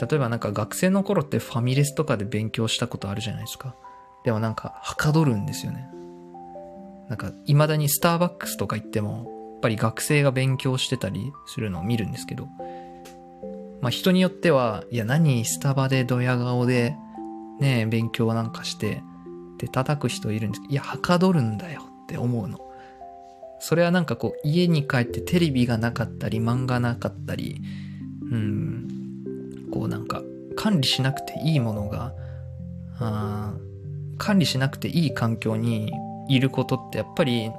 [0.00, 3.74] 例えばなんか学生の頃ってファミレスとかで勉強したことあるじゃないですか。
[4.24, 5.88] でもなんかはかどるんですよね。
[7.08, 12.46] なんか未だにスターバックスとか行っても、やっぱり学生が勉強してたりするのを見るんですけど、
[13.80, 16.96] まあ人によっては、いや何スタバでドヤ顔で
[17.60, 19.02] ね、勉強なんかして、
[19.58, 22.58] で叩く人いるんですけど、いや、はかどるんだよって思うの。
[23.58, 27.62] それはなんかこう、家に帰ってテレビがなかったり、漫画なかったり、
[28.30, 28.88] うん、
[29.76, 30.22] こうなんか、
[30.56, 32.14] 管理しなくていいものが、
[32.98, 33.52] あ
[34.16, 35.92] 管理しなくていい環境に
[36.30, 37.50] いることってやっぱり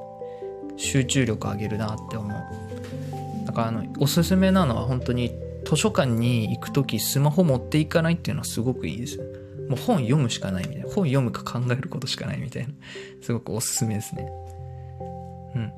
[0.77, 3.45] 集中力上げるなって思う。
[3.45, 5.31] だからあの、おすすめなのは本当に
[5.63, 9.19] 図書館に行くときスマホ持っていかないっていうのはすごくいいです。
[9.69, 10.89] もう本読むしかないみたいな。
[10.89, 12.73] 本読むか考えることしかないみたいな。
[13.21, 14.27] すごくおすすめですね。
[15.55, 15.71] うん。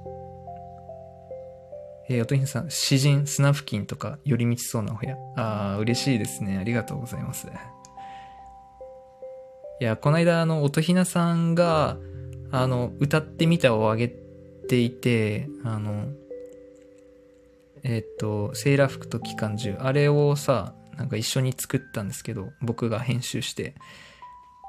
[2.09, 5.15] えー、おとひさん、詩人、砂付近とか寄り道そうなお部屋。
[5.37, 6.57] ああ、嬉しいですね。
[6.57, 7.47] ありがとうございます。
[9.79, 11.97] いや、この間、あの、音ひなさんが、
[12.51, 14.07] あの、歌ってみたをあげ
[14.67, 16.07] ていて、あの、
[17.83, 23.75] えっ、と、セーラー服と機関銃、あれをさ、なんか一緒に作ったんですけど、僕が編集して。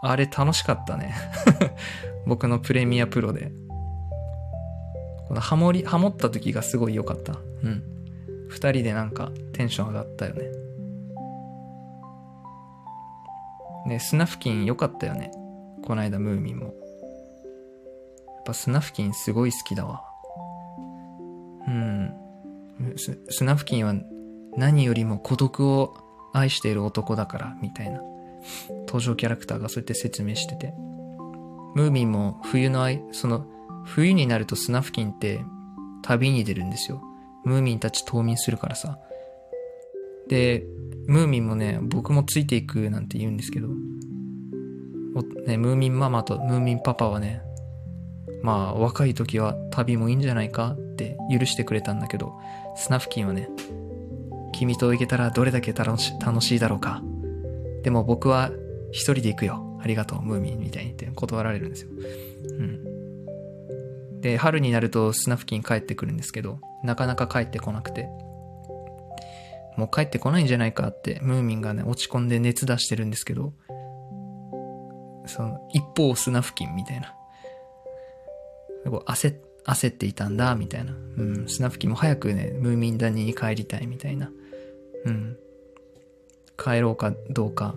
[0.03, 1.15] あれ楽しかったね
[2.27, 3.53] 僕のプレミアプロで。
[5.31, 7.35] このハモり、ハモった時がすごい良かった。
[7.63, 7.85] うん。
[8.49, 10.51] 二人でなんかテンション上がったよね。
[13.87, 15.31] ね、スナフキン良かったよね。
[15.85, 16.65] この間ムーミンも。
[16.65, 16.75] やっ
[18.45, 20.03] ぱスナフキンすごい好きだわ。
[21.69, 22.13] うん。
[22.97, 23.95] スナフキンは
[24.57, 25.95] 何よりも孤独を
[26.33, 28.01] 愛している男だから、みたいな。
[28.89, 30.75] 登場キャラクターがそうやって説明してて。
[31.77, 33.47] ムーミンも冬の愛、その、
[33.85, 35.41] 冬になるとスナフキンって
[36.03, 37.03] 旅に出るんですよ。
[37.45, 38.99] ムーミンたち冬眠するからさ。
[40.29, 40.65] で、
[41.07, 43.69] ムーミンもね、僕もついていくなんて言うんですけど、
[45.47, 47.43] ね、ムーミンママとムーミンパパはね、
[48.43, 52.39] まあ若い時は旅もいいんじゃないかって許してくれたんだけど、
[52.77, 53.49] スナフキンはね、
[54.53, 57.03] 君と行けたらどれだけ楽し楽しいだろうか。
[57.83, 58.51] でも僕は
[58.93, 59.79] 一人で行くよ。
[59.83, 61.91] ありがとう、ムーミンみたいにって断られるんですよ。
[62.59, 62.90] うん。
[64.21, 68.09] で、春になるとスナフキン帰ってくるんですけど、なかなか帰ってこなくて。
[69.77, 73.55] もう帰ってこないんじゃないかって、ムーミンがね、落ち込んで熱出してるんですけど、
[75.27, 77.15] その、一方砂付近みたいな。
[78.85, 80.93] こう焦、焦っていたんだ、みたいな。
[80.93, 84.31] うん、砂付近も早くね、ムーミン谷に帰りたいみたいな。
[85.07, 85.37] うん。
[86.63, 87.75] 帰ろうかどうか、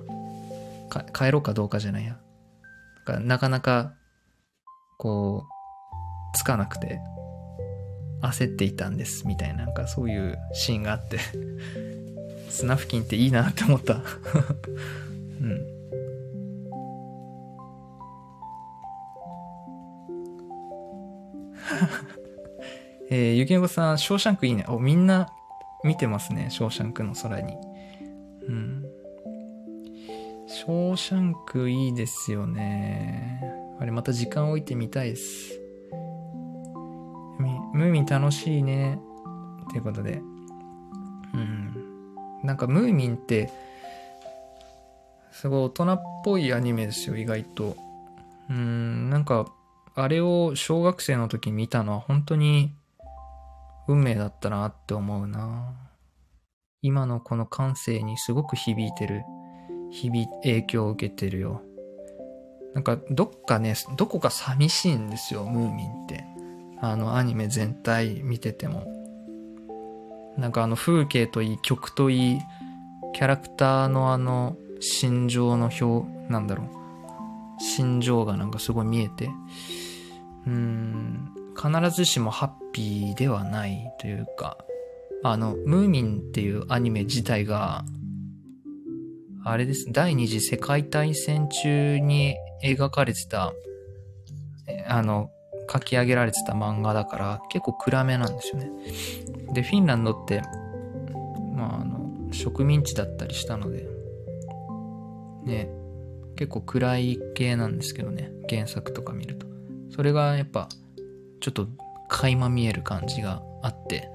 [0.89, 2.19] か帰ろうかどうかじゃないや。
[3.05, 3.93] かなかなか、
[4.97, 5.52] こう、
[6.33, 6.99] つかなくて、
[8.21, 11.19] 焦っていたんです、みたいな、なんかそういうシーンがあって
[12.49, 13.95] 砂付近っていいなって思った
[15.41, 15.73] うん。
[23.09, 24.65] えー、ゆきのこさん、ショーシャンクいいね。
[24.67, 25.29] お、みんな
[25.83, 27.57] 見てますね、ショーシャンクの空に。
[28.47, 28.85] うん。
[30.47, 33.43] ショーシャンクいいですよね。
[33.79, 35.62] あれまた時間置いてみたいです。
[37.73, 38.99] ムーミン楽しいね。
[39.69, 40.21] ということで。
[41.33, 41.73] うん。
[42.43, 43.51] なんかムーミンって、
[45.31, 47.75] すごい大人っぽいアニメですよ、意外と。
[48.49, 49.47] うん、なんか、
[49.95, 52.75] あれを小学生の時見たのは本当に
[53.87, 55.73] 運命だったなって思うな。
[56.81, 59.23] 今のこの感性にすごく響いてる。
[59.91, 61.61] 響、影響を受けてるよ。
[62.73, 66.32] なんか、どっかね、どこか寂しいんですよ、ムーミンって。
[66.83, 68.85] あの、アニメ全体見てても。
[70.37, 72.39] なんかあの、風景といい、曲といい、
[73.13, 77.63] キャラクターのあの、心情の表、なんだろう。
[77.63, 79.29] 心情がなんかすごい見えて。
[80.45, 84.57] うん、必ずしもハッピーではないというか、
[85.23, 87.85] あの、ムーミンっていうアニメ自体が、
[89.45, 89.89] あれです。
[89.89, 93.53] 第二次世界大戦中に描かれてた、
[94.89, 95.29] あの、
[95.71, 98.71] 書き上げられてた漫画だから結構暗めなんですよね。
[99.53, 100.41] で、フィンランドって、
[101.53, 103.87] まあ、あの、植民地だったりしたので、
[105.43, 105.69] ね、
[106.35, 109.45] 結構暗い系なんですけどね、原作とか見ると。
[109.95, 110.69] それがやっぱ、
[111.39, 111.67] ちょっと
[112.07, 114.09] 垣間見える感じがあって、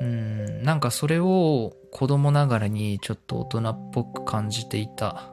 [0.00, 5.32] うん、なんかそれを子供ながらにちょっと大人っぽく感じていた。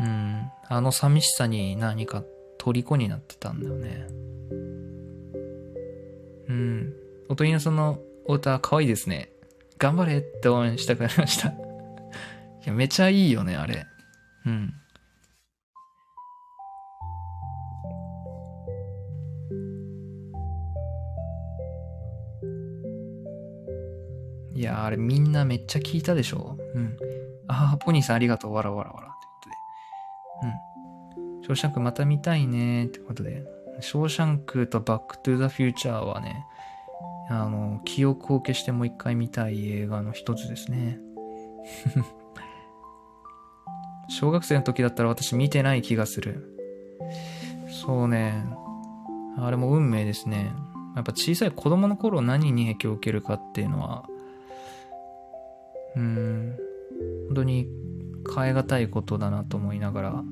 [0.00, 2.22] うん、あの寂しさに何か
[2.58, 4.06] 虜になってたんだよね。
[6.48, 6.94] うん。
[7.28, 9.30] おとりのそのお歌可愛いですね。
[9.78, 11.48] 頑張れって応援したくなりました。
[11.50, 11.54] い
[12.66, 13.86] や、めちゃいいよね、あれ。
[14.46, 14.74] うん。
[24.54, 26.96] いや、あれみんなめっちゃ聞いたでしょうん。
[27.46, 28.54] ああ、ポニーさんありがとう。
[28.54, 29.08] わらわらわら。
[29.08, 29.54] ってことで。
[30.48, 30.67] うん。
[31.48, 32.86] ショーシャンクまた見たいね。
[32.86, 33.46] ってことで。
[33.80, 36.44] ショーシャンクとバックトゥザフューチャーはね、
[37.30, 41.00] あの、記憶を消してもう一回見たい映画の一つですね。
[44.10, 46.54] 小学生の時だったら私見てない気がする。
[47.70, 48.44] そうね。
[49.38, 50.52] あれも運命ですね。
[50.96, 54.04] やっぱ小さい子供の頃何に影響を受けるかっていうのは
[55.96, 56.56] うん、
[57.28, 57.68] 本当に
[58.34, 60.24] 変え難いことだなと思いながら、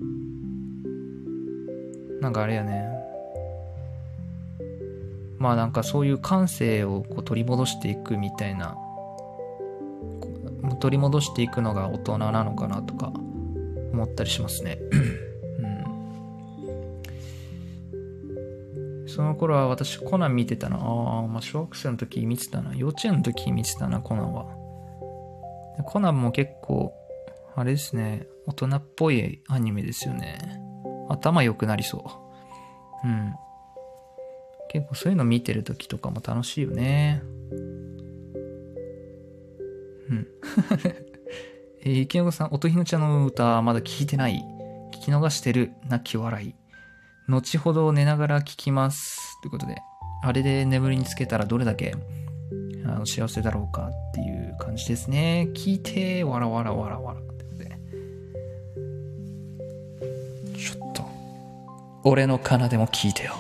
[2.21, 2.89] なんかあれやね、
[5.39, 8.77] まあなんかそういう感性をこう取り戻していくみたいな、
[10.81, 13.13] 取り戻していくのが大人なのかなとか
[13.93, 14.79] 思ったりしますね。
[19.05, 20.77] うん、その頃は私コナン見てたな。
[20.77, 22.75] ああ、まあ小学生の時見てたな。
[22.75, 24.47] 幼稚園の時見てたな、コナンは。
[25.85, 26.93] コナンも結構、
[27.55, 30.66] あれですね、大人っぽいアニメですよね。
[31.09, 32.05] 頭良くなりそ
[33.05, 33.07] う。
[33.07, 33.35] うん。
[34.69, 37.23] 結構そういうの見てる時とかも楽しいよね。
[40.11, 40.27] うん。
[41.83, 44.43] えー、池野さん、音ひのちゃんの歌まだ聞いてない？
[44.93, 45.73] 聞き逃してる？
[45.89, 46.55] 泣き笑い。
[47.29, 49.41] 後ほど寝ながら聞きます。
[49.43, 49.77] ということで、
[50.23, 51.95] あれで眠りにつけたらどれだけ？
[52.85, 55.49] あの幸せだろうかっていう感じですね。
[55.55, 57.21] 聞いて、わらわらわらわら
[62.09, 63.35] 俺の奏でも聞いてよ。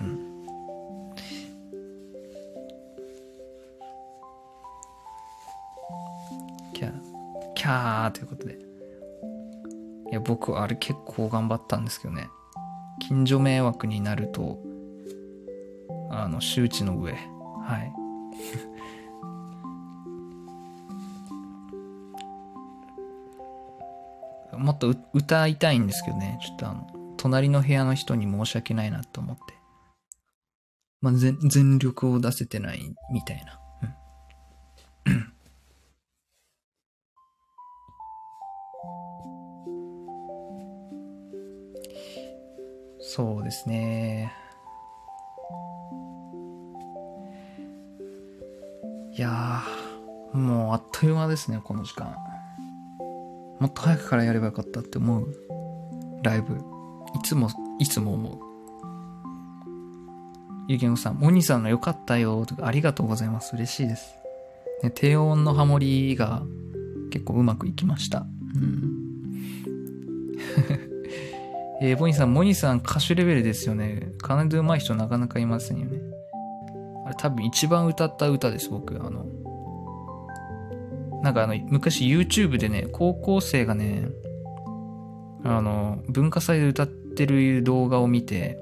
[0.00, 0.18] うん。
[6.72, 6.92] キャー、
[7.54, 8.54] キャーということで。
[10.10, 12.26] いや、僕、あれ結構頑張ったんですけどね。
[12.98, 14.58] 近所迷惑になると、
[16.10, 17.12] あの、周知の上。
[17.12, 17.18] は
[17.78, 17.92] い。
[24.58, 26.93] もっと歌いたいんですけどね、ちょっとあの、
[27.24, 29.54] 隣の部屋の人に申し訳ないなと思って。
[31.00, 33.58] まあ、全力を出せてないみたいな。
[43.00, 44.30] そうですね。
[49.16, 49.62] いや、
[50.34, 52.14] もうあっという間ですね、この時間。
[53.60, 55.34] もっと早くからやればよかったって思う。
[56.22, 56.73] ライブ。
[57.14, 57.48] いつも、
[57.78, 58.38] いつも思う。
[60.66, 63.54] ゆきのさん、モニさんの良かったよとか、ありがとうございます。
[63.54, 64.14] 嬉しいです。
[64.82, 66.42] ね、低音のハモリが
[67.10, 68.26] 結構うまくいきました。
[68.56, 69.04] うん。
[71.82, 74.12] えー、ボニーさん、モニさん歌手レベルですよね。
[74.22, 75.98] 奏で上手い人なかなかいませんよね。
[77.04, 78.94] あれ多分一番歌った歌です、僕。
[79.04, 79.26] あの、
[81.22, 84.08] なんかあの、昔 YouTube でね、高校生がね、
[85.44, 88.58] あの、文化祭で歌っててる動画を見て、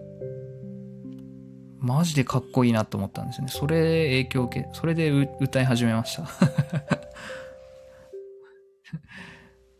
[1.79, 3.51] マジでかっこいいなと思ったんですよね。
[3.51, 6.29] それ影響受け、それで歌い始めました。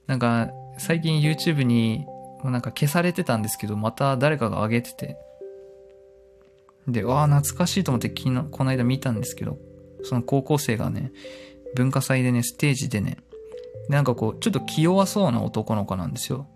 [0.09, 2.05] なんか、最近 YouTube に、
[2.43, 5.17] なんか消されてたんですけど、また誰かが上げてて、
[6.89, 9.59] で、わあ、懐かしいと思って昨日、この間見たんですけど、
[10.03, 11.13] その高校生がね、
[11.77, 13.19] 文化祭でね、ステージでね、
[13.89, 16.49] なんかこう、ちょっと気弱そうな男の子なんですよ。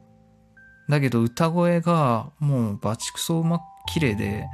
[0.89, 3.61] だけど歌声がもうバチクソうま、
[3.93, 4.47] 綺麗で、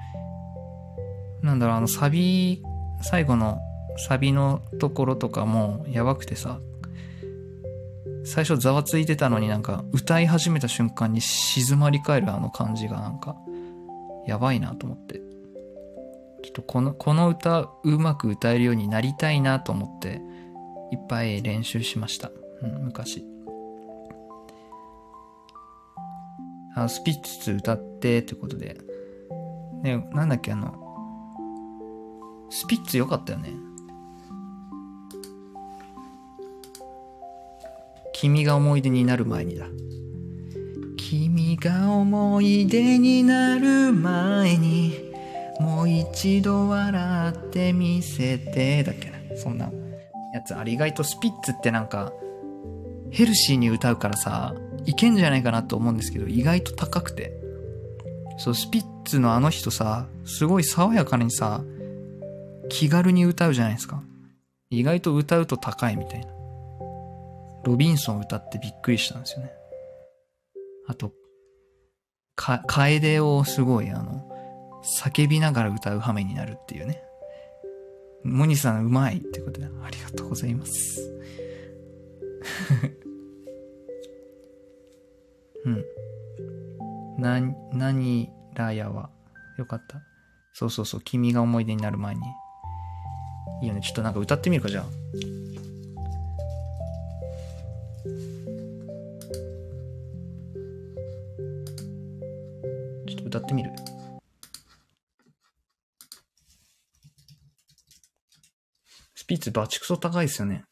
[1.43, 2.63] なんだろう、あのサビ、
[3.03, 3.59] 最後の
[4.09, 6.61] サビのところとかもやばくてさ、
[8.25, 13.37] 最初ざわついてたのになんか歌い始めた瞬間に静まり返るあの感じがなんか
[14.27, 15.21] やばいなと思って。
[16.43, 20.21] ちょっとこの、この歌うまく歌えるようになりたいなと思って
[20.91, 22.31] いっぱい練習しました。
[22.63, 23.25] うん、昔。
[26.75, 28.79] あスピッツ歌ってってことで。
[29.83, 30.75] ね、なんだっけあの、
[32.51, 33.51] スピッツ良かったよね。
[38.13, 39.67] 君が思い出になる前にだ。
[40.97, 45.13] 君が思い出になる前に
[45.61, 49.19] もう一度笑ってみせてだっけな。
[49.37, 49.71] そんな
[50.33, 50.55] やつ。
[50.55, 52.13] あれ意外とスピッツってなんか
[53.11, 54.55] ヘルシーに歌うからさ、
[54.85, 57.33] いけんじゃないかなと思うんですけど、意外と高くて。
[58.39, 61.63] そう、スピッツのあの人さ、すごい爽やかにさ、
[62.69, 64.03] 気軽に歌うじゃないですか。
[64.71, 66.27] 意外と歌うと高いみたいな。
[67.65, 69.53] ロビンソン歌ってびっくりしたんですよね。
[70.89, 71.13] あと、
[72.35, 74.29] か、楓をすごいあの、
[75.05, 77.03] 叫びながら歌う羽目になるっていうね。
[78.25, 81.13] モニさんうまいってことで、ありがとうございます。
[85.65, 85.85] うん。
[87.19, 87.41] な、
[87.73, 89.11] 何らやは、
[89.59, 90.03] よかった。
[90.53, 92.21] そうそうそう、君が思い出になる前に。
[93.63, 93.81] いいよね。
[93.81, 94.85] ちょっとなんか歌ってみるか、じゃあ。
[103.09, 103.71] ちょっと歌ってみる？
[109.15, 110.65] スピッツバチクソ高いですよね。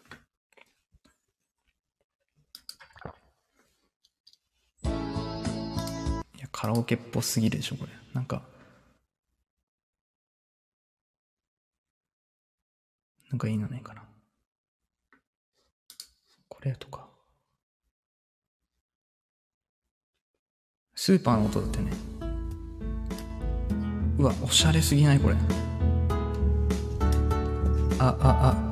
[6.60, 7.92] カラオケっぽすぎるでしょ、これ。
[8.12, 8.42] なんか。
[13.30, 14.02] なんかいいのないかな。
[16.50, 17.08] これとか。
[20.94, 21.92] スーパーの音だってね。
[24.18, 25.36] うわおしゃれすぎないこれ
[27.98, 28.69] あああ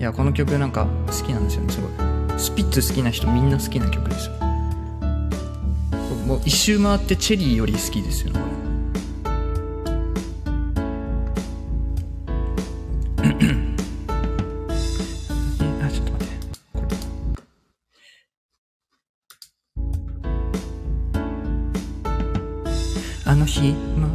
[0.00, 1.90] いやこの曲なんか好きなんですよねすごい
[2.38, 4.32] スピッツ好きな人みんな好きな曲ですよ
[6.26, 8.46] もう一周回ってチェリーより好きですよねこ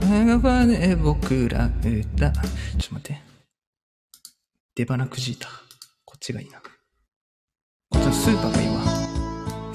[0.02, 2.32] れ はね、僕ら歌。
[2.32, 2.42] ちょっ
[2.90, 3.22] と待って。
[4.76, 5.65] 出花くじいた。
[6.26, 6.60] こっちがいいな。
[6.60, 8.82] こっちのスーパーがいいわ。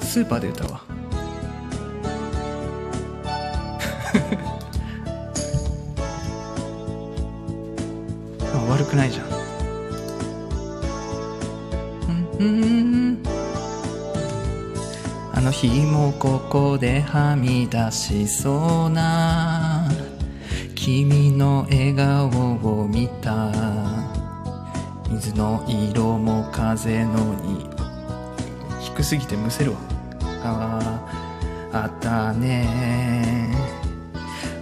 [0.01, 0.81] スーパーで歌うわ。
[8.53, 9.27] あ、悪くないじゃん。
[12.39, 13.23] うん、うん
[15.31, 19.89] あの日もここではみ出しそうな
[20.75, 23.80] 君の笑顔を見た
[25.21, 27.69] 水の色も風のに。
[28.79, 29.77] 低すぎてむせるわ。
[30.43, 31.05] あ
[31.71, 33.55] ああったね。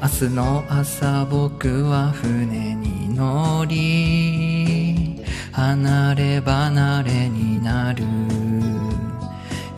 [0.01, 8.03] 明日の朝僕は船に乗り離れ離れになる。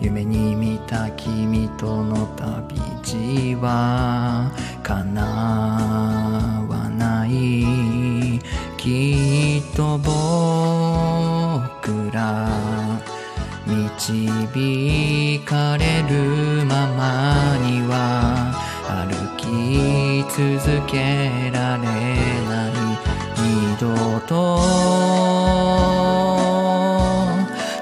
[0.01, 4.51] 夢に見た君との旅路は
[4.82, 5.21] 叶
[6.67, 8.41] わない。
[8.77, 9.30] きっ
[9.82, 10.11] と僕
[12.11, 12.47] ら
[13.65, 18.53] 導かれるままには
[18.88, 19.43] 歩き
[20.29, 22.71] 続けられない
[23.38, 23.89] 二度
[24.27, 24.32] と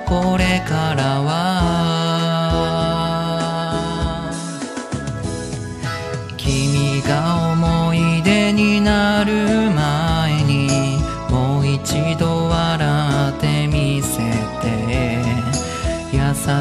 [0.05, 1.48] これからは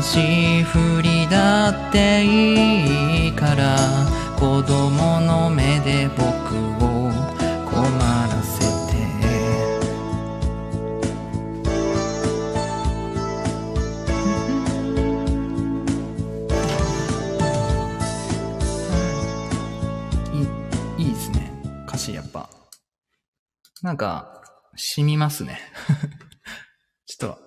[0.09, 3.77] しふりだっていいから
[4.39, 6.25] 子供の目で僕
[6.83, 7.11] を
[7.67, 8.97] 困らせて。
[20.33, 21.53] いいいいですね。
[21.87, 22.49] 歌詞やっぱ。
[23.83, 24.41] なんか
[24.75, 25.61] 染みますね。
[27.05, 27.39] ちょっと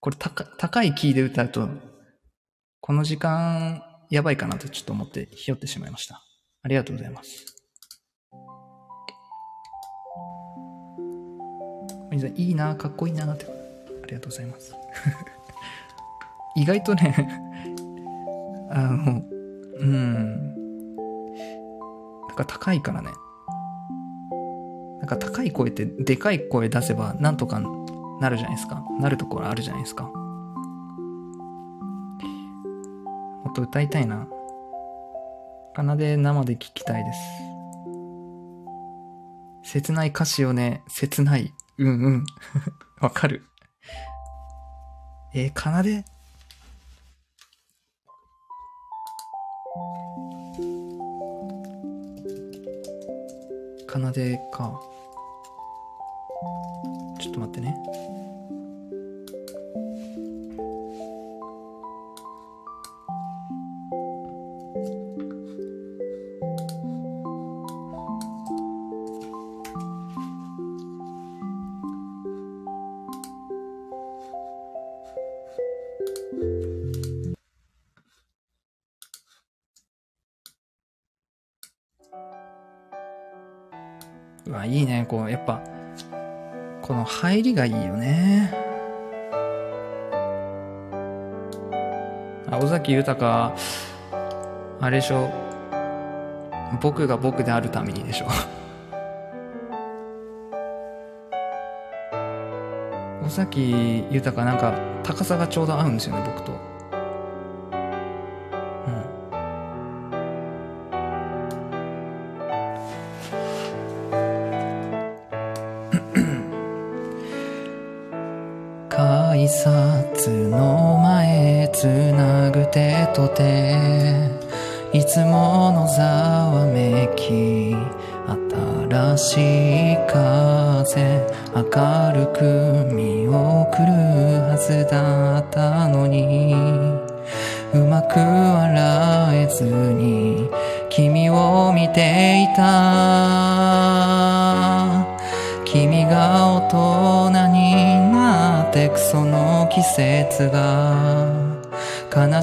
[0.00, 1.91] これ高高いキーで歌うと
[2.82, 6.20] この時間やばいかなとちょっと思ってひよってしまいました。
[6.64, 7.46] ありがとうございます。
[12.34, 13.46] いいなかっこいいなって。
[13.46, 14.74] ありがとうございます。
[16.56, 17.14] 意外とね
[18.70, 19.22] あの
[19.78, 20.54] うん。
[22.26, 23.10] なんか高いからね。
[24.98, 27.60] なんか高い声ってでかい声出せばなんとか
[28.20, 28.84] なるじゃないですか。
[28.98, 30.10] なるところあるじゃないですか。
[33.52, 34.26] と歌いたいな。
[35.74, 37.18] 奏で生で聴きたいです。
[39.64, 41.54] 切ない歌詞をね切ない。
[41.78, 42.24] うんうん。
[43.00, 43.46] わかる。
[45.34, 46.04] えー、奏で。
[53.88, 54.80] 奏でか。
[57.20, 57.76] ちょっと待ってね。
[85.12, 85.60] こう、やっぱ、
[86.80, 88.50] この入りがいいよね。
[92.50, 93.54] あ尾崎豊、
[94.80, 95.30] あれでしょ。
[96.80, 98.26] 僕が僕であるためにでしょ。
[103.26, 106.71] 尾崎豊なんか高さがちょうど合うんですよね、僕と。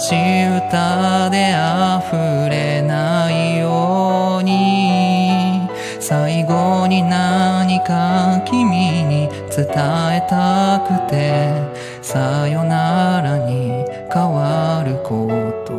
[0.10, 5.70] し歌で溢れないように。
[6.00, 11.90] 最後に何か君に伝えたくて。
[12.02, 15.28] さよならに変わる言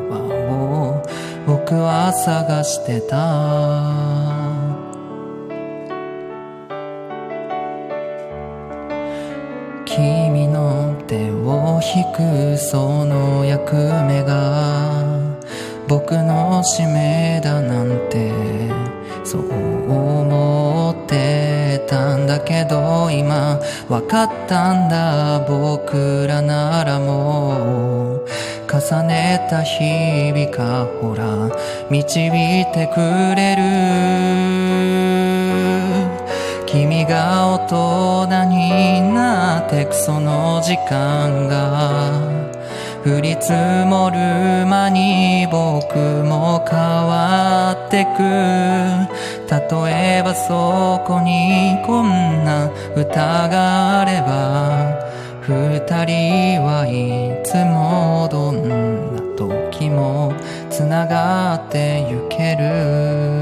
[0.08, 0.14] 葉
[0.48, 1.02] を
[1.44, 4.29] 僕は探してた。
[11.80, 15.02] を引くその役目が
[15.88, 18.30] 僕の使命だなんて
[19.24, 19.50] そう
[19.90, 23.58] 思ってたんだけど今
[23.88, 25.40] わかったんだ。
[25.48, 28.26] 僕らならもう
[28.70, 31.50] 重ねた日々かほら
[31.90, 33.00] 導いてく
[33.34, 34.59] れる。
[37.10, 42.12] が大人になってくその時間が
[43.04, 43.50] 降り積
[43.84, 44.16] もる
[44.64, 48.20] 間に僕も変わってく。
[49.50, 54.94] 例えばそこにこんな歌があれば
[55.40, 60.32] 二人はいつもどんな時も
[60.70, 63.39] つながってゆける。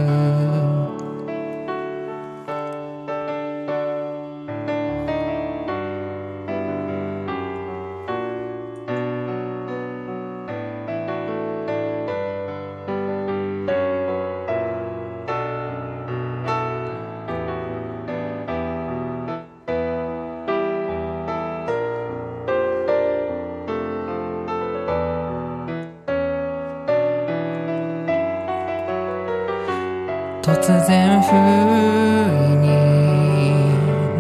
[30.49, 32.65] 突然不意に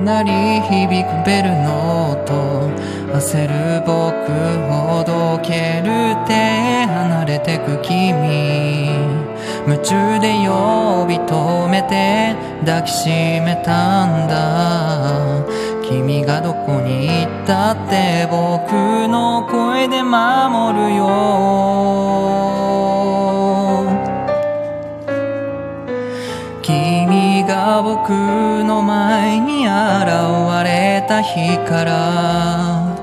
[0.04, 2.68] 鳴り響くベルの音
[3.14, 3.90] 焦る僕
[4.68, 5.88] ほどける
[6.26, 6.32] 手
[6.84, 8.12] 離れてく君
[9.66, 15.46] 夢中で呼び止めて抱きしめたんだ。
[15.88, 18.72] 君がどこに行ったって僕
[19.08, 21.06] の声で守るよ。
[27.82, 29.74] 僕の前に現
[30.64, 32.96] れた日から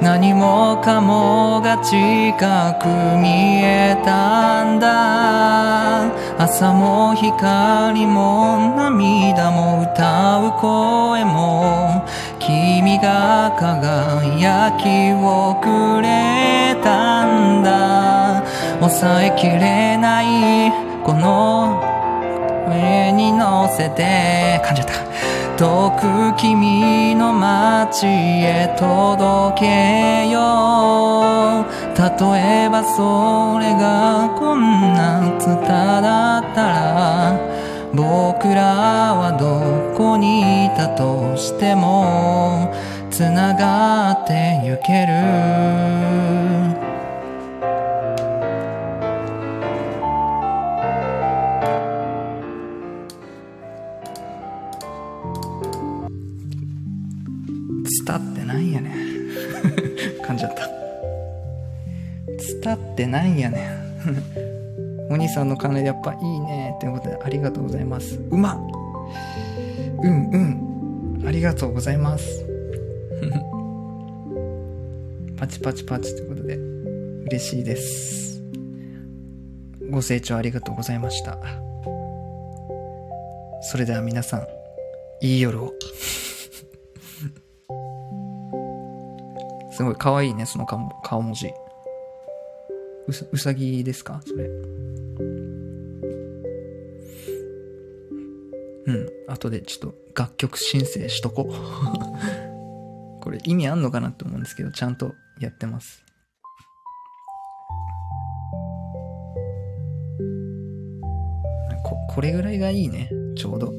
[0.00, 12.04] 何もかもが近く見えたんだ朝も光も涙も歌う声も
[12.38, 18.42] 君が輝きをくれたんだ
[18.80, 20.72] 抑えきれない
[21.04, 21.91] この
[22.72, 24.92] 上に乗せて噛んじた。
[25.56, 31.82] 遠く君の街へ届けよう。
[31.94, 37.38] 例えばそれがこんなツタだったら
[37.94, 42.72] 僕らはどこにいたとしても
[43.10, 46.51] つながってゆける。
[62.42, 63.68] ツタってないんやね。
[65.08, 66.76] ん お兄さんの鐘やっぱいいね。
[66.80, 68.18] ということでありがとうございます。
[68.30, 68.60] うま
[70.02, 71.22] うんうん。
[71.26, 72.44] ありがとうございます。
[75.38, 76.16] パチパチパチ。
[76.16, 78.42] ということで嬉しいです。
[79.90, 81.38] ご清聴ありがとうございました。
[83.60, 84.48] それでは皆さん
[85.20, 85.72] いい夜を。
[89.70, 91.52] すごい可愛いね、その顔文字。
[93.08, 94.20] うさ、うさぎですか？
[94.26, 94.46] それ。
[98.84, 99.08] うん。
[99.28, 101.48] 後でちょっと楽曲申請しとこ。
[103.20, 106.04] これ意味あんのかなって思うんですけど、ちゃんとやってます。
[111.84, 113.10] こ、これぐらいがいいね。
[113.36, 113.72] ちょうど。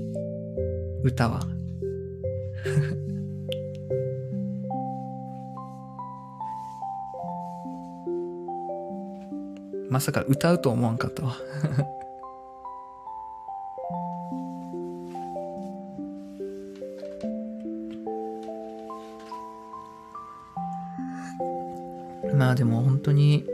[1.04, 1.42] 歌は。
[9.94, 11.36] まさか歌うと思わんかったわ。
[22.36, 23.46] まあでも本当に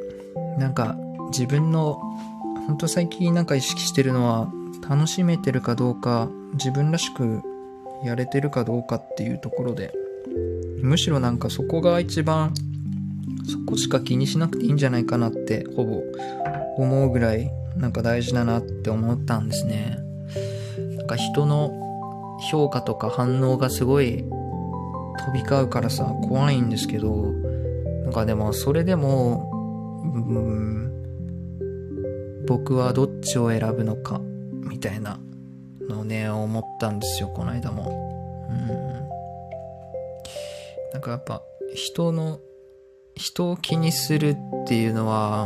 [0.57, 0.95] なんか
[1.31, 1.99] 自分の
[2.67, 4.49] 本当最近なんか意識してるのは
[4.87, 7.41] 楽しめてるかどうか自分らしく
[8.05, 9.93] やれてるかどうかっていうところで
[10.81, 12.53] むしろなんかそこが一番
[13.69, 16.01] そこしか気にしなくていいんじゃないかなってほぼ
[16.77, 19.99] 思うぐらいなんか大事だなって思ったんですね。
[20.97, 21.71] なんか人の
[22.49, 24.25] 評価とか反応がすごい
[25.19, 27.31] 飛び交うからさ怖いんですけど
[28.05, 29.51] なんかでもそれでも、
[30.03, 30.91] うん、
[32.47, 34.19] 僕はどっちを選ぶのか
[34.63, 35.19] みたいな
[35.87, 38.47] のね思ったんですよこの間も。
[38.49, 38.67] うん、
[40.91, 41.43] なんかやっぱ
[41.75, 42.39] 人の
[43.19, 44.29] 人を気にする
[44.63, 45.43] っていうのは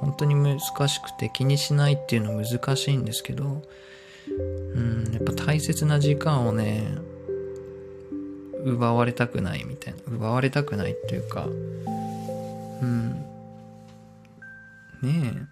[0.00, 3.62] 本当に難しくて気にしないっていうのは難しいんですけど、
[4.74, 6.82] うん、やっぱ大切な時間をね、
[8.64, 10.00] 奪われたくないみたいな。
[10.06, 11.50] 奪われたくないっていうか、う
[12.86, 13.10] ん。
[15.02, 15.46] ね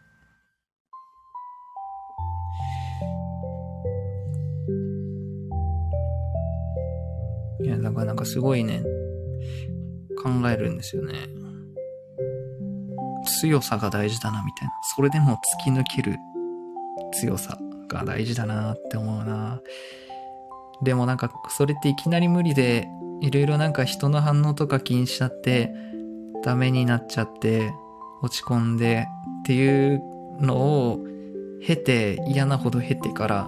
[7.61, 7.65] え。
[7.65, 8.83] いや、だからなんかすごいね、
[10.23, 11.29] 考えるんですよね。
[13.29, 14.75] 強さが大事だな、みたいな。
[14.97, 16.17] それでも突き抜ける
[17.13, 17.59] 強さ
[17.89, 19.61] が大事だなって思うな。
[20.83, 22.89] でもなんか、それっていきなり無理で、
[23.21, 25.73] いろいろなんか人の反応とか気にしちゃって、
[26.45, 27.73] ダメになっちゃって、
[28.23, 29.07] 落ち込んで
[29.41, 30.03] っていう
[30.41, 31.01] のを
[31.65, 33.47] 経て、嫌なほど経てから、や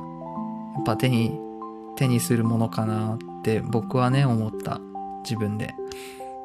[0.80, 1.38] っぱ手に、
[1.96, 4.80] 手にするものかなって僕はね、思った。
[5.22, 5.74] 自分で。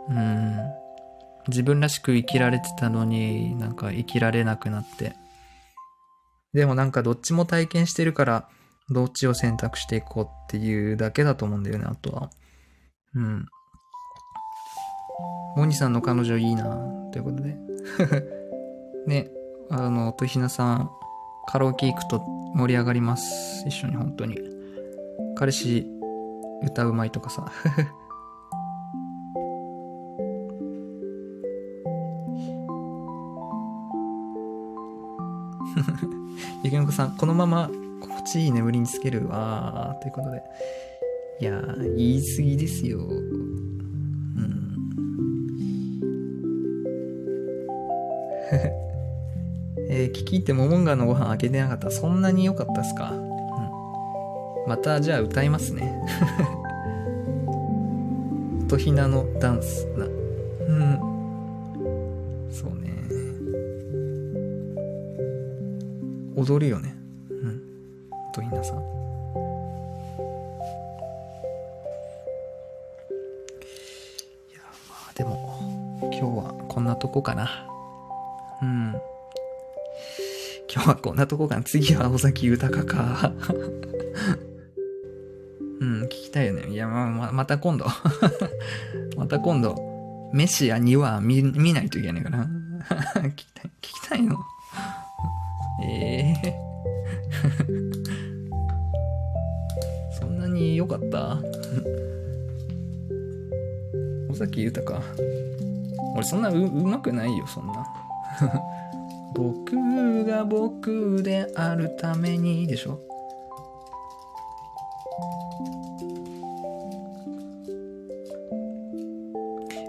[0.10, 0.85] うん。
[1.48, 5.16] 自分らしく生きられてたのになんか生きられなくなって。
[6.54, 8.50] でもなんかどっちも体験してるから、
[8.90, 12.30] どっちを選択していこうっていうだけだと思うんだよね、あとは。
[13.14, 13.46] うん。
[15.56, 16.64] モニさんの彼女いいな
[17.12, 17.58] ということで。
[19.08, 19.30] ね、
[19.70, 20.90] あの、とひなさん、
[21.48, 22.20] カラオケ行くと
[22.56, 23.68] 盛り上がります。
[23.68, 24.40] 一緒に本当に。
[25.36, 25.88] 彼氏、
[26.64, 27.52] 歌うまいとかさ。
[36.64, 37.70] ゆきのこさん、このまま
[38.02, 40.44] 心地いい眠りにつけるわということで。
[41.40, 43.00] いやー、言い過ぎですよ。
[43.00, 44.76] うん。
[49.90, 51.92] えー、聞き入ってモモンガのご飯開けてなかった。
[51.92, 53.12] そんなに良かったっすか？
[53.12, 54.70] うん。
[54.70, 56.02] また、じゃあ歌いますね。
[58.68, 59.86] とひなのダンス
[66.36, 66.96] 踊るよね。
[67.30, 67.62] うん。
[68.34, 68.74] とひなさ。
[68.74, 68.80] いや、
[74.90, 75.60] まあでも、
[76.02, 77.50] 今日はこんなとこかな。
[78.62, 78.96] うん。
[80.74, 81.64] 今日はこんなとこかな。
[81.64, 83.32] 次は尾崎豊か。
[85.80, 86.70] うん、聞きたいよね。
[86.70, 87.86] いや、まあ、また今度。
[89.16, 89.76] また今度、
[90.34, 92.48] メシア2話見見ないといけないから。
[106.36, 107.74] そんなううまくないよ、そんな。
[109.34, 113.00] 僕が僕であるためにでしょ？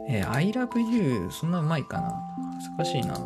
[0.09, 2.13] えー、I love you そんなうまいかな？
[2.79, 3.15] 難しいな「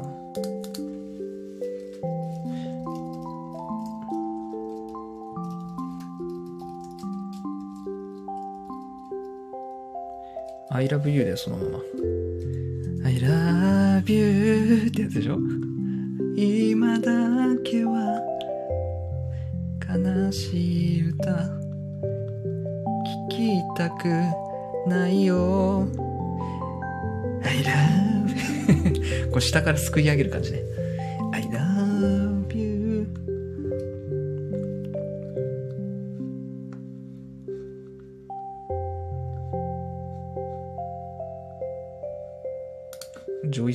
[10.71, 11.81] I love you」でそのまま
[14.01, 15.39] 「love you」ってやつでしょ？
[16.37, 17.11] 今だ
[17.65, 18.21] けは
[19.89, 24.09] 悲しい歌聞きたく
[24.89, 25.87] ないよ。
[27.43, 30.61] I love これ下からすくい上げる感じね。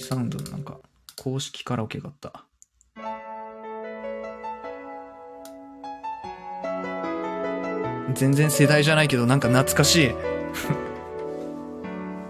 [0.06, 0.78] サウンドのなんか
[1.16, 2.46] 公式カラオケがあった。
[8.14, 10.12] 全然世代じゃないけどなんか懐かしい。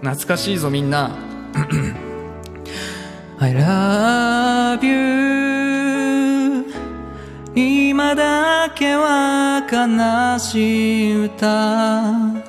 [0.00, 1.10] 懐かしいぞみんな。
[3.38, 6.64] I love you
[7.54, 12.46] 今だけは悲しい歌。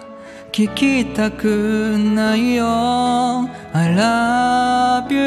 [0.53, 3.49] 聞きたくないよ。
[3.79, 5.19] I love you.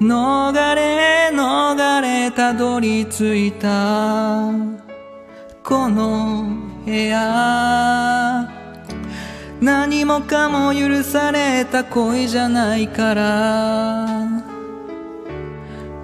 [0.00, 4.50] 逃れ逃れたどり着いた。
[5.62, 6.46] この
[6.86, 8.48] 部屋。
[9.60, 14.26] 何もかも許された恋じゃないから。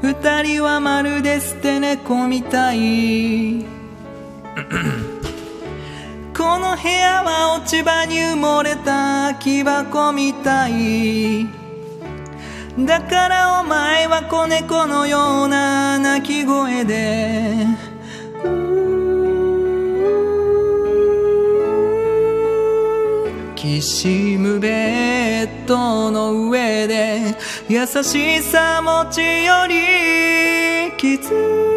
[0.03, 3.65] 二人はまるで捨て猫みたい。
[6.77, 11.47] の部屋は落ち葉に埋もれた木箱みたい。
[12.79, 17.67] だからお前は子猫のような鳴き声で。
[23.55, 27.35] きしむベッドの上で
[27.69, 31.76] 優しさ持ちより気づく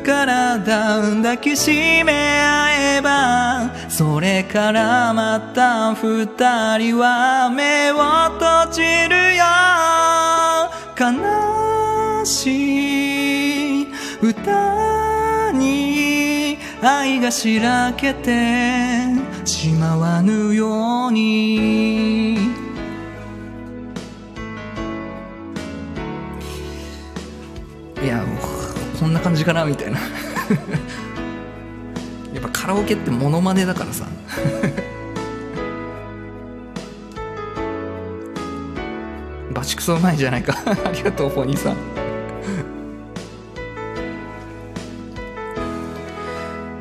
[0.00, 0.64] 体
[1.22, 1.70] 抱きし
[2.04, 6.26] め合えばそれからまた二
[6.78, 7.96] 人は目を
[8.38, 9.44] 閉じるよ
[10.98, 13.86] 悲しい
[14.22, 19.04] 歌に愛がしらけて
[19.44, 22.37] しまわぬように
[29.28, 29.98] 感じかなみたいな。
[32.32, 34.06] やっぱカラオケってモノマネだからさ。
[39.52, 40.56] 場チクソうまいじゃないか。
[40.64, 41.76] ありがとうフォニーさん。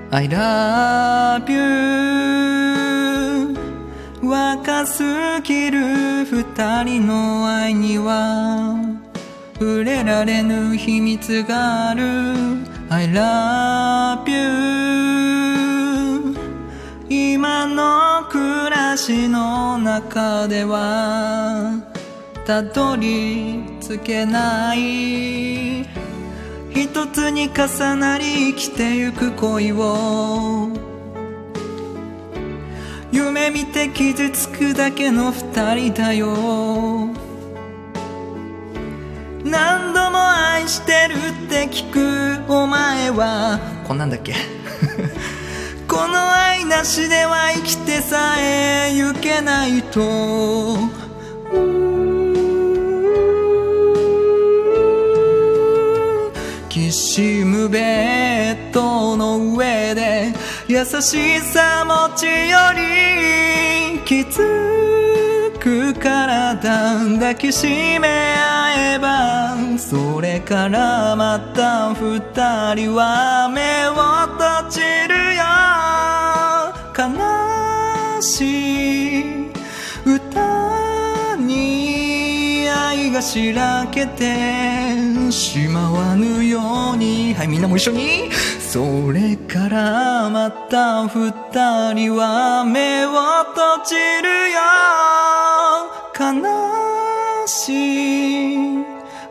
[0.10, 1.68] I love you.
[4.24, 5.04] 若す
[5.44, 8.87] ぎる二人の愛には
[9.60, 12.04] 触れられぬ秘密がある。
[12.90, 14.38] I love you.
[17.10, 21.82] 今の暮らしの中では
[22.46, 25.82] たどり着けない。
[26.70, 30.70] 一つに重なり生きてゆく恋を
[33.12, 37.17] 夢見て傷つくだけの二人だよ。
[39.50, 41.14] 何度も愛してる
[41.46, 43.60] って聞くお前は。
[43.88, 44.34] こんなんだっけ？
[45.88, 50.78] この愛なしでは生きてさえゆけないと。
[56.70, 60.32] きしむベッドの上で
[60.68, 65.27] 優しさ持ちよりきつい
[65.60, 66.60] く体
[67.20, 67.68] 抱きし
[68.00, 72.20] め合えばそれからまた二
[72.76, 73.94] 人は目を
[74.38, 75.44] 閉じるよ
[76.98, 79.52] 悲しい
[80.06, 93.10] 歌に愛がしらけてしまわぬようにはいみんなも一緒にそれからまた二人は目を
[93.54, 94.77] 閉じるよ。
[97.68, 98.78] し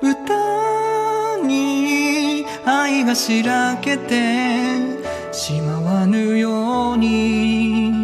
[0.03, 4.76] 歌に愛がしらけて
[5.32, 7.95] しまわぬように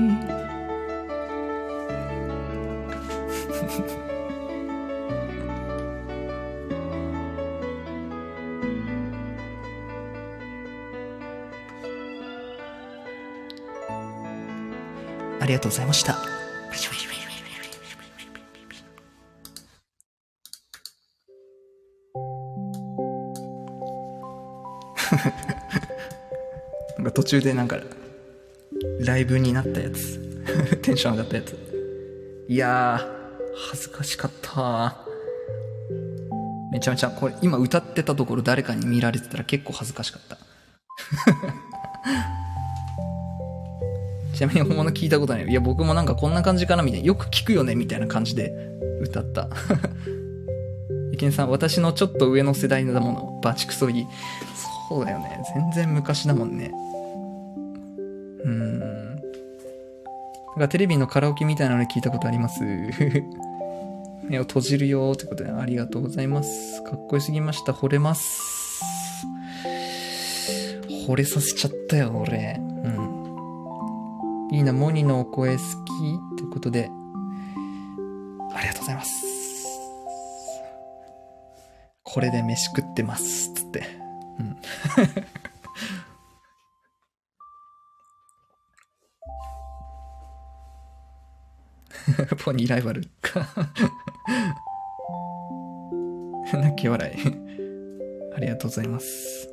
[15.41, 16.22] ありがとうございました。
[27.15, 27.79] 途中でなんか、
[29.01, 30.19] ライブになったやつ。
[30.83, 31.57] テンション上がったやつ。
[32.49, 33.07] いやー、
[33.71, 34.97] 恥ずかしかった
[36.73, 40.39] めちゃめちゃ、これ今歌ってたところ誰かに見られてたら結構恥ずかしかった。
[44.35, 45.47] ちなみに本物聞いたことない。
[45.47, 47.07] いや、僕もなんかこんな感じかなみたいな。
[47.07, 48.53] よく聞くよねみたいな感じで
[49.01, 49.51] 歌った。
[51.13, 54.07] ゆきねさん、私のちょっと上の世代のもの、バチクソギ。
[54.89, 55.43] そうだよね。
[55.55, 56.73] 全然昔だもんね。
[60.57, 62.63] なんかテレビのカラオケみたいなの聞いたことあります？
[64.29, 66.83] 目 を閉じるよーってことでありがとうございます。
[66.85, 67.73] かっこよすぎました。
[67.73, 69.25] 惚れます。
[71.09, 72.61] 惚れさせちゃったよ、俺。
[72.61, 74.49] うん。
[74.53, 75.65] いいな、モニのお声好きっ
[76.39, 76.91] てことで、
[78.55, 79.11] ありがとうございます。
[82.05, 83.83] これで飯食ってます、つって。
[84.39, 84.57] うん。
[92.45, 93.47] ポニーライバルか。
[96.53, 97.15] 泣き笑い。
[98.35, 99.49] ありがとうございます。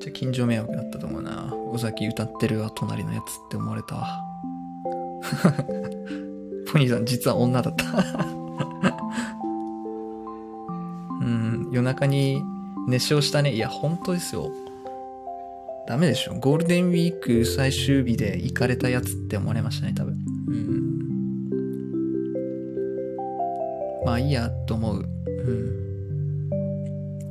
[0.00, 1.54] じゃ近所迷惑だったと思うな。
[1.70, 4.24] 尾崎歌ってるわ、隣のやつって思われたわ。
[6.72, 7.84] ポニーさん、実は女だった。
[11.20, 12.42] うん、夜中に
[12.88, 13.52] 熱唱したね。
[13.52, 14.50] いや、本当ですよ。
[15.86, 16.34] ダメでしょ。
[16.34, 20.16] ゴールデンウィーク最終日で行かれたやつって思われましたね、多分。
[20.48, 20.92] うん。
[24.04, 24.96] まあいいや、と思う。
[24.98, 25.82] うん。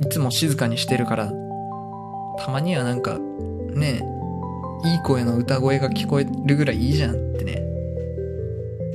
[0.04, 1.32] いつも静かにしてるから、
[2.38, 3.18] たまにはなんか、
[3.74, 4.02] ね
[4.84, 7.62] え、いい声の歌声が聞こえるぐらいいいじゃんってね。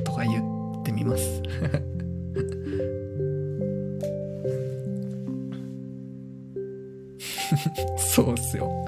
[0.04, 1.42] とか言ってみます。
[8.14, 8.87] そうっすよ。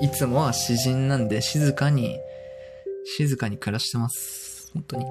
[0.00, 2.18] いつもは詩人なんで静かに、
[3.16, 4.70] 静かに暮らしてます。
[4.74, 5.04] 本当に。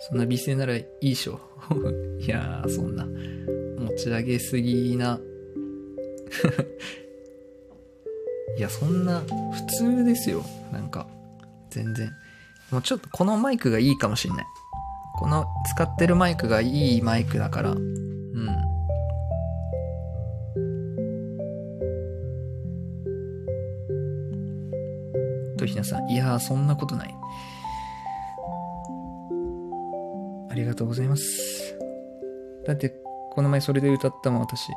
[0.00, 1.40] そんな美声ならいいでしょ。
[2.20, 5.20] いやー、そんな、持ち上げすぎな。
[8.56, 10.44] いや、そんな、普通ですよ。
[10.72, 11.06] なんか、
[11.70, 12.10] 全然。
[12.70, 14.46] もうちょっとこのマイクがいいかもしんない。
[15.18, 17.76] この使ってるマイクがいいマイクだから、
[25.64, 25.68] うん。
[25.68, 26.08] ひなさん。
[26.08, 27.14] いやー、そんなことない。
[30.50, 31.76] ありがとうございます。
[32.66, 32.90] だって、
[33.32, 34.70] この前それで歌ったもん、私。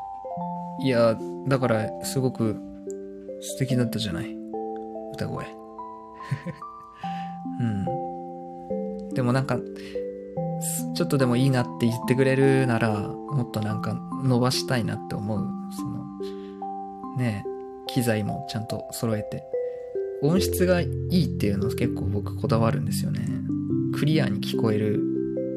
[0.80, 2.56] いやー、だから、すごく
[3.42, 4.36] 素敵だったじゃない。
[5.14, 5.46] 歌声。
[7.60, 9.10] うん。
[9.14, 9.60] でもなんか、
[10.94, 15.48] ちょっとでもいいなって言ってくれるなら、もっとなんか伸ばしたいなって思う。
[15.76, 16.06] その、
[17.18, 17.44] ね、
[17.88, 19.44] 機材もちゃんと揃えて。
[20.22, 23.28] 音質がいいっていうのは結構僕こだわるんですよね。
[23.98, 25.00] クリアに聞こえる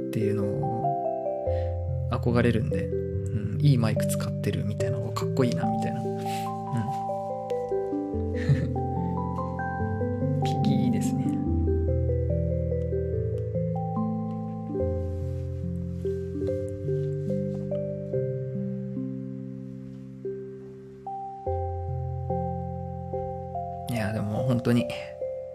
[0.09, 6.01] っていうのを憧れるんで、うん、いいマイク使ってるみたいなのがかっこいいなみたいな。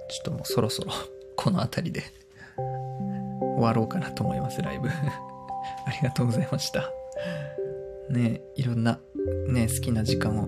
[0.09, 0.91] ちょっともうそろそろ
[1.37, 2.03] この辺りで
[2.57, 4.89] 終わろうかなと思います、ライブ。
[5.85, 6.91] ありがとうございました。
[8.09, 8.99] ねいろんな、
[9.47, 10.47] ね好きな時間を、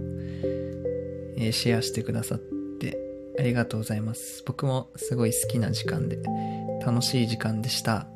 [1.38, 2.40] えーシェアしてくださっ
[2.80, 2.98] て
[3.40, 4.44] ありがとうございます。
[4.46, 6.20] 僕もすごい好きな時間で、
[6.86, 8.08] 楽しい時間でした。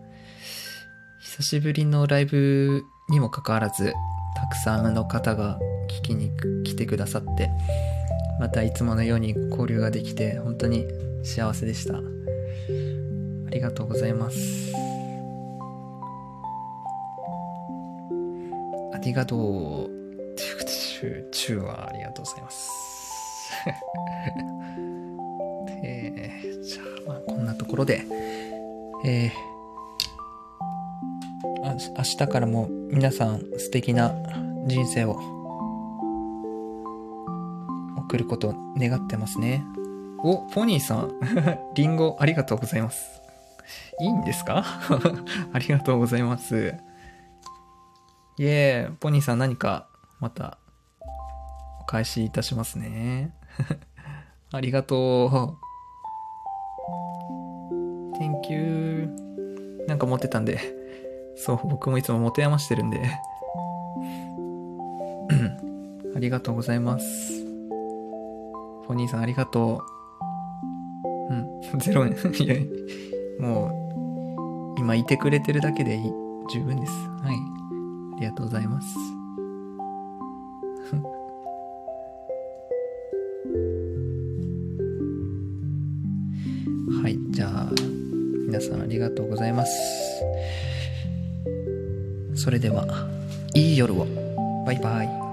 [1.21, 3.93] 久しぶりのライブにもかかわらず、
[4.35, 6.31] たくさんの方が聞きに
[6.63, 7.49] 来てくださって、
[8.39, 10.85] またいつものように交流ができて本当に
[11.25, 11.97] 幸せでした。
[11.97, 12.01] あ
[13.49, 14.71] りがとうございます。
[18.93, 19.95] ありがとう。
[20.35, 22.69] チュー、チューはありがとうございます。
[25.83, 28.01] えー、じゃあ、まあ、こんなところで、
[29.05, 29.31] えー、
[31.63, 34.15] あ明日からも皆さん素敵な
[34.67, 35.19] 人生を
[37.97, 39.63] 送ることを願ってますね。
[40.27, 41.11] お、ポニーさん。
[41.75, 43.21] リンゴありがとうございます。
[43.99, 44.63] いいんですか？
[45.53, 46.73] ありがとうございます。
[48.37, 49.87] イエー、ポニーさん何か
[50.19, 50.57] また
[51.81, 53.33] お返しいたしますね。
[54.51, 55.57] ありがと
[58.11, 58.17] う。
[58.17, 59.09] Thank you.
[59.87, 60.59] なんか持ってたんで。
[61.35, 62.99] そう、僕もいつも持て余してるんで。
[66.15, 67.45] ありがとうございます。
[68.87, 69.94] ポニーさんありがとう。
[71.79, 72.11] ゼロ円。
[72.11, 72.55] いや、
[73.39, 75.99] もう、今いてくれてるだけで。
[76.51, 76.91] 十分です。
[77.23, 77.35] はい。
[78.17, 78.87] ありがとうございます。
[87.01, 87.69] はい、じゃあ、
[88.47, 89.71] 皆さんありがとうございます。
[92.35, 92.85] それでは、
[93.53, 94.07] いい夜を。
[94.65, 95.24] バイバイ。